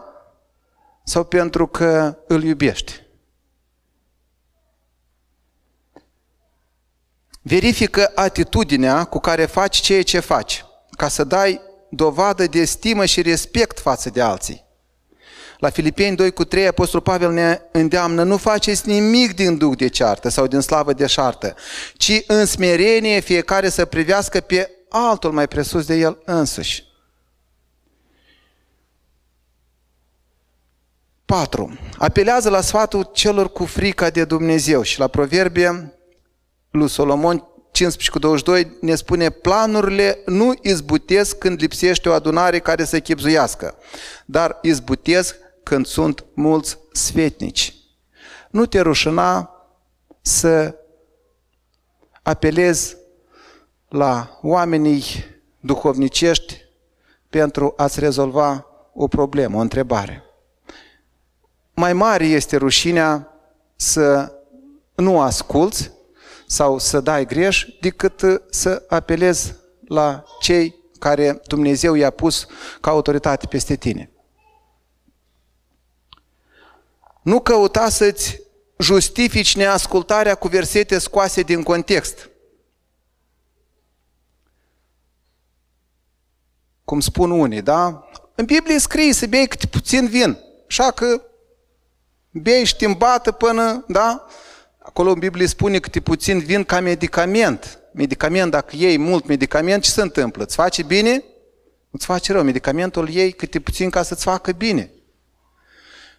Sau 1.03 1.23
pentru 1.23 1.67
că 1.67 2.17
îl 2.27 2.43
iubești? 2.43 3.07
Verifică 7.41 8.11
atitudinea 8.15 9.03
cu 9.03 9.19
care 9.19 9.45
faci 9.45 9.77
ceea 9.77 10.03
ce 10.03 10.19
faci, 10.19 10.65
ca 10.97 11.07
să 11.07 11.23
dai 11.23 11.61
dovadă 11.89 12.45
de 12.45 12.65
stimă 12.65 13.05
și 13.05 13.21
respect 13.21 13.79
față 13.79 14.09
de 14.09 14.21
alții. 14.21 14.67
La 15.57 15.69
Filipeni 15.69 16.15
2 16.15 16.31
cu 16.31 16.43
3, 16.43 16.67
Apostol 16.67 17.01
Pavel 17.01 17.31
ne 17.31 17.61
îndeamnă, 17.71 18.23
nu 18.23 18.37
faceți 18.37 18.87
nimic 18.87 19.35
din 19.35 19.57
duc 19.57 19.75
de 19.75 19.87
ceartă 19.87 20.29
sau 20.29 20.47
din 20.47 20.59
slavă 20.59 20.93
de 20.93 21.05
șartă, 21.05 21.55
ci 21.97 22.23
în 22.27 22.45
smerenie 22.45 23.19
fiecare 23.19 23.69
să 23.69 23.85
privească 23.85 24.39
pe 24.39 24.71
altul 24.89 25.31
mai 25.31 25.47
presus 25.47 25.85
de 25.85 25.95
el 25.95 26.21
însuși. 26.25 26.87
4. 31.25 31.77
Apelează 31.97 32.49
la 32.49 32.61
sfatul 32.61 33.09
celor 33.13 33.51
cu 33.51 33.65
frica 33.65 34.09
de 34.09 34.23
Dumnezeu 34.25 34.81
și 34.81 34.99
la 34.99 35.07
proverbie 35.07 35.98
lui 36.79 36.89
Solomon 36.89 37.49
15 37.71 38.09
cu 38.09 38.19
22 38.19 38.77
ne 38.81 38.95
spune 38.95 39.29
planurile 39.29 40.19
nu 40.25 40.53
izbutesc 40.61 41.37
când 41.37 41.61
lipsește 41.61 42.09
o 42.09 42.11
adunare 42.11 42.59
care 42.59 42.83
să 42.83 42.99
chipzuiască, 42.99 43.75
dar 44.25 44.57
izbutesc 44.61 45.35
când 45.63 45.85
sunt 45.85 46.25
mulți 46.33 46.77
sfetnici. 46.91 47.75
Nu 48.49 48.65
te 48.65 48.79
rușina 48.79 49.49
să 50.21 50.75
apelezi 52.21 52.97
la 53.87 54.39
oamenii 54.41 55.03
duhovnicești 55.59 56.57
pentru 57.29 57.73
a-ți 57.77 57.99
rezolva 57.99 58.65
o 58.93 59.07
problemă, 59.07 59.57
o 59.57 59.61
întrebare. 59.61 60.23
Mai 61.73 61.93
mare 61.93 62.25
este 62.25 62.57
rușinea 62.57 63.33
să 63.75 64.33
nu 64.95 65.21
asculți 65.21 65.91
sau 66.51 66.77
să 66.79 66.99
dai 66.99 67.25
greș 67.25 67.65
decât 67.79 68.21
să 68.49 68.85
apelezi 68.87 69.55
la 69.87 70.23
cei 70.39 70.75
care 70.99 71.41
Dumnezeu 71.47 71.93
i-a 71.93 72.09
pus 72.09 72.47
ca 72.81 72.89
autoritate 72.89 73.47
peste 73.47 73.75
tine. 73.75 74.11
Nu 77.21 77.39
căuta 77.39 77.89
să-ți 77.89 78.41
justifici 78.77 79.55
neascultarea 79.55 80.35
cu 80.35 80.47
versete 80.47 80.97
scoase 80.97 81.41
din 81.41 81.63
context. 81.63 82.29
Cum 86.83 86.99
spun 86.99 87.31
unii, 87.31 87.61
da? 87.61 88.09
În 88.35 88.45
Biblie 88.45 88.77
scrie 88.77 89.13
să 89.13 89.27
bei 89.27 89.47
câte 89.47 89.67
puțin 89.67 90.07
vin. 90.07 90.37
Așa 90.67 90.91
că 90.91 91.21
bei 92.31 92.65
și 92.65 92.95
bată 92.97 93.31
până, 93.31 93.85
da? 93.87 94.25
Acolo 94.89 95.11
în 95.11 95.19
Biblie 95.19 95.47
spune 95.47 95.79
câte 95.79 95.99
puțin 95.99 96.39
vin 96.39 96.63
ca 96.63 96.79
medicament. 96.79 97.79
Medicament, 97.93 98.51
dacă 98.51 98.75
iei 98.75 98.97
mult 98.97 99.27
medicament, 99.27 99.83
ce 99.83 99.89
se 99.89 100.01
întâmplă? 100.01 100.43
Îți 100.43 100.55
face 100.55 100.83
bine? 100.83 101.23
Îți 101.91 102.05
face 102.05 102.31
rău. 102.31 102.43
Medicamentul 102.43 103.09
iei 103.09 103.31
câte 103.31 103.59
puțin 103.59 103.89
ca 103.89 104.03
să-ți 104.03 104.23
facă 104.23 104.51
bine. 104.51 104.91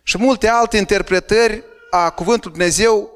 Și 0.03 0.19
multe 0.19 0.49
alte 0.49 0.77
interpretări 0.77 1.65
a 1.91 2.11
Cuvântului 2.11 2.57
Dumnezeu, 2.57 3.11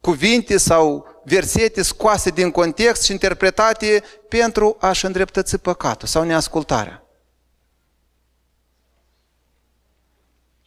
cuvinte 0.00 0.56
sau 0.56 1.06
versete 1.24 1.82
scoase 1.82 2.30
din 2.30 2.50
context 2.50 3.02
și 3.02 3.12
interpretate 3.12 4.02
pentru 4.28 4.76
a-și 4.80 5.04
îndreptăți 5.04 5.58
păcatul 5.58 6.08
sau 6.08 6.22
neascultarea. 6.22 7.06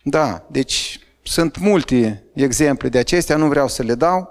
Da, 0.03 0.45
deci 0.49 0.99
sunt 1.28 1.58
multe 1.58 2.24
exemple 2.34 2.90
de 2.90 2.98
acestea, 2.98 3.36
nu 3.36 3.48
vreau 3.48 3.68
să 3.68 3.84
le 3.84 3.96
dau, 3.96 4.30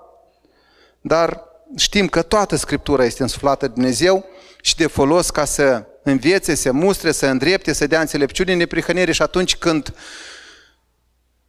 dar 1.01 1.43
știm 1.77 2.07
că 2.07 2.23
toată 2.23 2.57
Scriptura 2.57 3.05
este 3.05 3.23
însuflată 3.23 3.67
de 3.67 3.73
Dumnezeu 3.73 4.25
și 4.61 4.77
de 4.77 4.87
folos 4.87 5.31
ca 5.31 5.45
să 5.45 5.87
învețe, 6.03 6.55
să 6.55 6.73
mustre, 6.73 7.13
să 7.13 7.27
îndrepte, 7.27 7.73
să 7.73 7.87
dea 7.87 8.01
înțelepciune, 8.01 8.55
neprihănire 8.55 9.13
și 9.13 9.23
atunci 9.23 9.57
când 9.57 9.95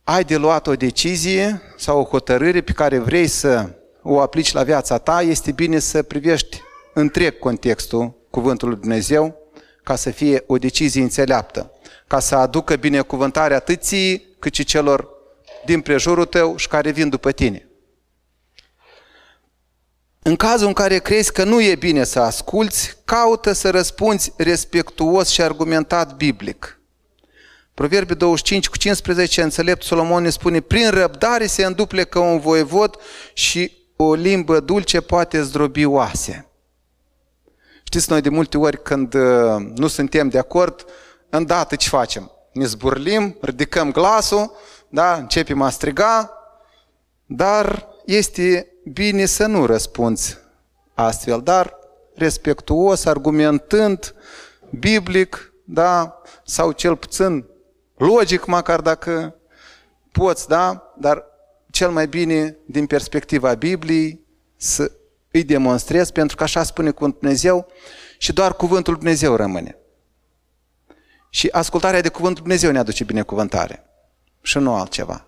ai 0.04 0.24
de 0.24 0.36
luat 0.36 0.68
o 0.68 0.76
decizie 0.76 1.62
sau 1.78 2.00
o 2.00 2.04
hotărâre 2.04 2.62
pe 2.62 2.72
care 2.72 3.00
vrei 3.00 3.28
să 3.28 3.70
o 4.02 4.20
aplici 4.20 4.54
la 4.54 4.64
viața 4.64 4.98
ta, 4.98 5.22
este 5.22 5.52
bine 5.52 5.80
să 5.80 6.04
privești 6.04 6.62
întreg 6.94 7.40
contextul 7.40 8.14
cuvântului 8.30 8.78
Dumnezeu 8.80 9.38
ca 9.84 9.96
să 9.96 10.10
fie 10.10 10.44
o 10.48 10.58
decizie 10.58 11.02
înțeleaptă, 11.02 11.72
ca 12.08 12.20
să 12.20 12.36
aducă 12.36 12.76
binecuvântarea 12.76 13.58
atât 13.58 13.82
ție 13.82 14.22
cât 14.40 14.54
și 14.54 14.64
celor 14.64 15.15
din 15.66 15.82
prejurul 15.82 16.26
tău 16.26 16.58
și 16.58 16.68
care 16.68 16.92
vin 16.92 17.10
după 17.10 17.32
tine. 17.32 17.70
În 20.22 20.36
cazul 20.36 20.68
în 20.68 20.74
care 20.74 20.98
crezi 20.98 21.32
că 21.32 21.44
nu 21.44 21.62
e 21.62 21.76
bine 21.76 22.04
să 22.04 22.20
asculți, 22.20 22.98
caută 23.06 23.52
să 23.52 23.70
răspunzi 23.70 24.34
respectuos 24.38 25.30
și 25.30 25.42
argumentat 25.42 26.16
biblic. 26.16 26.80
Proverbiul 27.74 28.18
25 28.18 28.68
cu 28.68 28.78
15, 28.78 29.42
înțelept 29.42 29.84
Solomon 29.84 30.24
ne 30.24 30.30
spune, 30.30 30.60
prin 30.60 30.90
răbdare 30.90 31.46
se 31.46 31.66
înduplecă 31.66 32.20
un 32.20 32.40
voievod 32.40 32.96
și 33.34 33.72
o 33.96 34.14
limbă 34.14 34.60
dulce 34.60 35.02
poate 35.02 35.42
zdrobi 35.42 35.86
oase. 35.86 36.50
Știți, 37.84 38.10
noi 38.10 38.22
de 38.22 38.30
multe 38.30 38.58
ori 38.58 38.82
când 38.82 39.14
uh, 39.14 39.22
nu 39.76 39.88
suntem 39.88 40.30
de 40.30 40.38
acord, 40.38 40.86
îndată 41.30 41.76
ce 41.76 41.90
facem? 41.90 42.32
Ne 42.52 42.66
zburlim, 42.66 43.38
ridicăm 43.42 43.92
glasul, 43.92 44.52
da? 44.96 45.16
începem 45.16 45.62
a 45.62 45.70
striga, 45.70 46.32
dar 47.26 47.88
este 48.06 48.68
bine 48.94 49.26
să 49.26 49.46
nu 49.46 49.66
răspunzi 49.66 50.38
astfel, 50.94 51.42
dar 51.42 51.78
respectuos, 52.14 53.06
argumentând, 53.06 54.16
biblic, 54.70 55.54
da? 55.64 56.22
sau 56.46 56.72
cel 56.72 56.96
puțin 56.96 57.46
logic, 57.98 58.46
măcar 58.46 58.82
dacă 58.82 59.36
poți, 60.12 60.48
da? 60.48 60.94
dar 60.98 61.24
cel 61.72 61.90
mai 61.90 62.08
bine 62.08 62.58
din 62.66 62.86
perspectiva 62.86 63.54
Bibliei 63.54 64.26
să 64.58 64.92
îi 65.32 65.44
demonstrezi, 65.44 66.12
pentru 66.12 66.36
că 66.36 66.44
așa 66.44 66.64
spune 66.64 66.92
cuvântul 66.92 67.20
Dumnezeu 67.20 67.68
și 68.18 68.34
doar 68.34 68.54
cuvântul 68.54 68.94
Dumnezeu 68.94 69.36
rămâne. 69.36 69.78
Și 71.30 71.48
ascultarea 71.52 72.02
de 72.02 72.10
cuvântul 72.10 72.42
Dumnezeu 72.44 72.72
ne 72.72 72.80
aduce 72.80 73.04
binecuvântare 73.04 73.86
și 74.46 74.58
nu 74.58 74.76
altceva. 74.76 75.28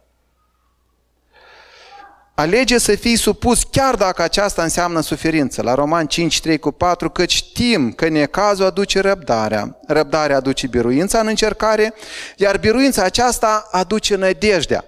Alege 2.36 2.78
să 2.78 2.95
fii 2.95 3.15
supus 3.15 3.63
chiar 3.63 3.95
dacă 3.95 4.22
aceasta 4.22 4.63
înseamnă 4.63 5.01
suferință. 5.01 5.61
La 5.61 5.74
Roman 5.74 6.07
5, 6.07 6.41
3 6.41 6.59
cu 6.59 6.72
4, 6.72 7.09
că 7.09 7.26
știm 7.26 7.91
că 7.91 8.07
necazul 8.07 8.65
aduce 8.65 8.99
răbdarea. 8.99 9.80
Răbdarea 9.88 10.36
aduce 10.36 10.68
biruința 10.68 11.20
în 11.20 11.28
încercare, 11.28 11.93
iar 12.36 12.57
biruința 12.57 13.03
aceasta 13.03 13.68
aduce 13.72 14.15
nădejdea. 14.15 14.86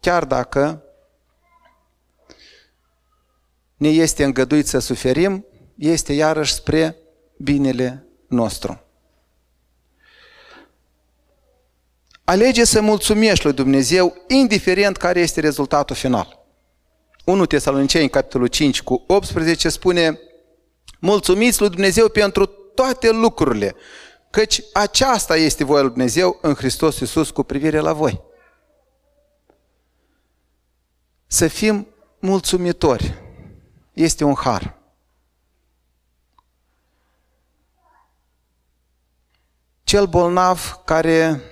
Chiar 0.00 0.24
dacă 0.24 0.82
ne 3.76 3.88
este 3.88 4.24
îngăduit 4.24 4.66
să 4.66 4.78
suferim, 4.78 5.46
este 5.76 6.12
iarăși 6.12 6.52
spre 6.52 6.96
binele 7.38 8.06
nostru. 8.28 8.83
Alege 12.24 12.64
să 12.64 12.80
mulțumești 12.80 13.44
lui 13.44 13.54
Dumnezeu, 13.54 14.16
indiferent 14.28 14.96
care 14.96 15.20
este 15.20 15.40
rezultatul 15.40 15.96
final. 15.96 16.44
1 17.24 17.46
Tesaloniceni, 17.46 18.10
capitolul 18.10 18.46
5 18.46 18.82
cu 18.82 19.04
18, 19.06 19.68
spune 19.68 20.18
Mulțumiți 21.00 21.60
lui 21.60 21.70
Dumnezeu 21.70 22.08
pentru 22.08 22.46
toate 22.46 23.10
lucrurile, 23.10 23.74
căci 24.30 24.62
aceasta 24.72 25.36
este 25.36 25.64
voia 25.64 25.80
lui 25.80 25.90
Dumnezeu 25.90 26.38
în 26.42 26.54
Hristos 26.54 26.98
Iisus 26.98 27.30
cu 27.30 27.42
privire 27.42 27.78
la 27.78 27.92
voi. 27.92 28.20
Să 31.26 31.48
fim 31.48 31.88
mulțumitori 32.18 33.14
este 33.92 34.24
un 34.24 34.34
har. 34.34 34.78
Cel 39.82 40.06
bolnav 40.06 40.82
care 40.84 41.42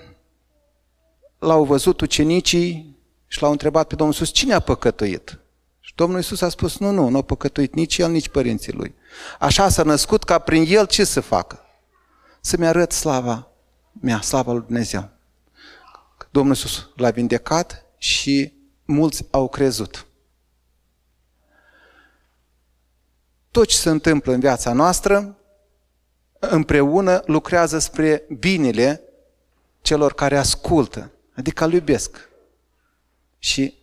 l-au 1.43 1.64
văzut 1.64 2.01
ucenicii 2.01 2.97
și 3.26 3.43
l-au 3.43 3.51
întrebat 3.51 3.86
pe 3.86 3.95
Domnul 3.95 4.16
Iisus, 4.18 4.34
cine 4.34 4.55
a 4.55 4.61
păcătuit? 4.61 5.38
Și 5.80 5.93
Domnul 5.95 6.16
Iisus 6.18 6.40
a 6.40 6.49
spus, 6.49 6.78
nu, 6.78 6.90
nu, 6.90 7.09
nu 7.09 7.18
a 7.18 7.22
păcătuit 7.22 7.74
nici 7.74 7.99
el, 7.99 8.11
nici 8.11 8.28
părinții 8.28 8.72
lui. 8.72 8.95
Așa 9.38 9.68
s-a 9.68 9.82
născut 9.82 10.24
ca 10.24 10.38
prin 10.38 10.64
el 10.68 10.86
ce 10.86 11.05
să 11.05 11.20
facă? 11.20 11.61
Să-mi 12.40 12.66
arăt 12.66 12.93
slava 12.93 13.49
mea, 14.01 14.20
slava 14.20 14.53
lui 14.53 14.62
Dumnezeu. 14.66 15.09
Domnul 16.30 16.55
Iisus 16.55 16.88
l-a 16.97 17.11
vindecat 17.11 17.84
și 17.99 18.53
mulți 18.84 19.26
au 19.30 19.49
crezut. 19.49 20.07
Tot 23.51 23.66
ce 23.66 23.76
se 23.76 23.90
întâmplă 23.90 24.32
în 24.32 24.40
viața 24.40 24.72
noastră, 24.72 25.36
împreună 26.38 27.22
lucrează 27.26 27.78
spre 27.78 28.24
binele 28.38 29.03
celor 29.80 30.14
care 30.14 30.36
ascultă 30.36 31.12
adică 31.35 31.64
îl 31.64 31.72
iubesc 31.72 32.28
și 33.39 33.74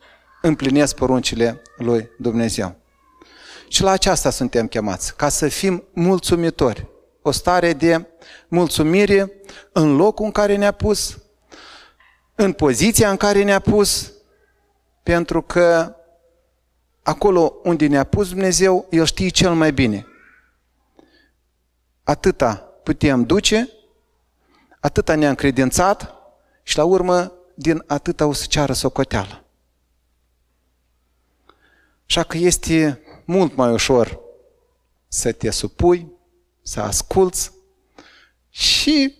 împlinesc 0.42 0.96
poruncile 0.96 1.62
lui 1.78 2.10
Dumnezeu. 2.18 2.76
Și 3.68 3.82
la 3.82 3.92
aceasta 3.92 4.30
suntem 4.30 4.68
chemați, 4.68 5.16
ca 5.16 5.30
să 5.30 5.48
fim 5.48 5.84
mulțumitori. 5.94 6.88
O 7.22 7.32
stare 7.32 7.74
de 7.74 8.08
mulțumire 8.48 9.32
în 9.72 9.96
locul 9.96 10.26
în 10.26 10.32
care 10.32 10.56
ne-a 10.56 10.72
pus, 10.72 11.18
în 12.36 12.54
poziția 12.54 13.10
în 13.10 13.18
care 13.18 13.44
ne-a 13.44 13.60
pus, 13.60 14.12
pentru 15.04 15.42
că 15.42 15.96
acolo 17.04 17.56
unde 17.64 17.88
ne-a 17.88 18.04
pus 18.04 18.30
Dumnezeu, 18.30 18.88
El 18.90 19.06
știe 19.06 19.30
cel 19.30 19.54
mai 19.54 19.74
bine. 19.74 20.08
Atâta 22.04 22.56
putem 22.84 23.24
duce, 23.24 23.70
atâta 24.80 25.16
ne-a 25.16 25.30
încredințat, 25.30 26.20
și 26.70 26.78
la 26.78 26.84
urmă 26.84 27.34
din 27.62 27.84
atâta 27.88 28.26
o 28.26 28.34
să 28.34 28.46
ceară 28.48 28.74
socoteală. 28.74 29.44
Așa 32.06 32.24
că 32.24 32.38
este 32.38 33.02
mult 33.26 33.56
mai 33.56 33.72
ușor 33.72 34.20
să 35.08 35.32
te 35.32 35.50
supui, 35.50 36.12
să 36.62 36.80
asculți 36.80 37.52
și 38.50 39.16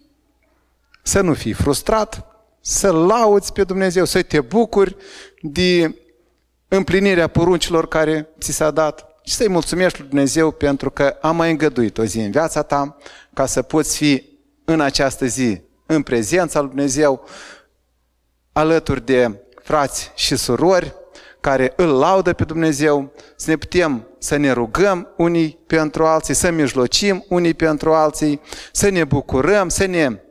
să 1.04 1.22
nu 1.22 1.34
fii 1.34 1.54
frustrat, 1.54 2.26
să 2.62 2.92
lauți 2.92 3.54
pe 3.54 3.64
Dumnezeu, 3.64 4.06
să 4.06 4.22
te 4.22 4.42
bucuri 4.42 4.96
de 5.42 5.96
împlinirea 6.68 7.28
poruncilor 7.28 7.88
care 7.88 8.30
ți 8.40 8.52
s-a 8.52 8.72
dat 8.72 9.20
și 9.24 9.34
să-i 9.34 9.50
mulțumești 9.50 10.00
lui 10.00 10.08
Dumnezeu 10.08 10.52
pentru 10.52 10.90
că 10.90 11.18
a 11.22 11.32
mai 11.32 11.52
îngăduit 11.52 11.98
o 11.98 12.04
zi 12.04 12.20
în 12.20 12.32
viața 12.32 12.62
ta 12.62 12.98
ca 13.34 13.46
să 13.46 13.62
poți 13.62 13.98
fi 13.98 14.24
în 14.66 14.82
această 14.82 15.26
zi 15.26 15.62
în 15.86 16.04
prezența 16.04 16.60
lui 16.60 16.70
Dumnezeu 16.70 17.28
alături 18.52 19.06
de 19.06 19.44
frați 19.64 20.12
și 20.16 20.36
surori 20.36 20.96
care 21.40 21.74
îl 21.76 21.88
laudă 21.88 22.34
pe 22.34 22.44
Dumnezeu, 22.44 23.12
să 23.36 23.50
ne 23.50 23.58
putem 23.58 24.08
să 24.18 24.36
ne 24.36 24.52
rugăm 24.52 25.08
unii 25.18 25.60
pentru 25.68 26.06
alții, 26.06 26.34
să 26.34 26.52
mijlocim 26.52 27.26
unii 27.30 27.54
pentru 27.54 27.94
alții, 27.94 28.42
să 28.72 28.90
ne 28.90 29.04
bucurăm, 29.04 29.70
să 29.70 29.86
ne 29.86 30.22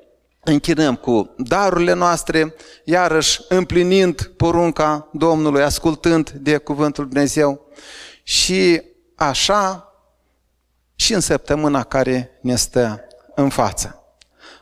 închinăm 0.45 0.97
cu 0.97 1.35
darurile 1.37 1.93
noastre, 1.93 2.55
iarăși 2.85 3.41
împlinind 3.49 4.31
porunca 4.37 5.09
Domnului, 5.13 5.63
ascultând 5.63 6.31
de 6.31 6.57
cuvântul 6.57 7.09
Dumnezeu 7.09 7.67
și 8.23 8.83
așa 9.15 9.93
și 10.95 11.15
în 11.15 11.21
săptămâna 11.21 11.83
care 11.83 12.39
ne 12.43 12.57
stă 12.57 13.05
în 13.35 13.49
față. 13.49 14.03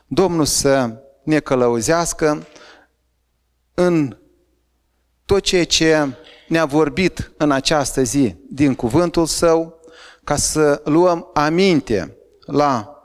Domnul 0.07 0.45
să 0.45 0.89
ne 1.23 1.39
călăuzească 1.39 2.47
în 3.79 4.17
tot 5.25 5.41
ceea 5.41 5.65
ce 5.65 6.07
ne-a 6.47 6.65
vorbit 6.65 7.31
în 7.37 7.51
această 7.51 8.03
zi 8.03 8.35
din 8.49 8.75
cuvântul 8.75 9.25
Său, 9.25 9.79
ca 10.23 10.35
să 10.35 10.81
luăm 10.85 11.29
aminte 11.33 12.17
la 12.39 13.01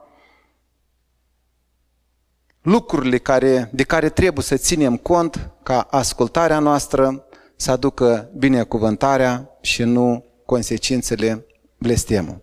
lucrurile 2.63 3.19
care, 3.19 3.71
de 3.73 3.83
care 3.83 4.09
trebuie 4.09 4.45
să 4.45 4.57
ținem 4.57 4.97
cont 4.97 5.51
ca 5.63 5.81
ascultarea 5.81 6.59
noastră 6.59 7.25
să 7.57 7.71
aducă 7.71 8.31
binecuvântarea 8.37 9.59
și 9.61 9.83
nu 9.83 10.25
consecințele 10.47 11.47
blestemul. 11.79 12.43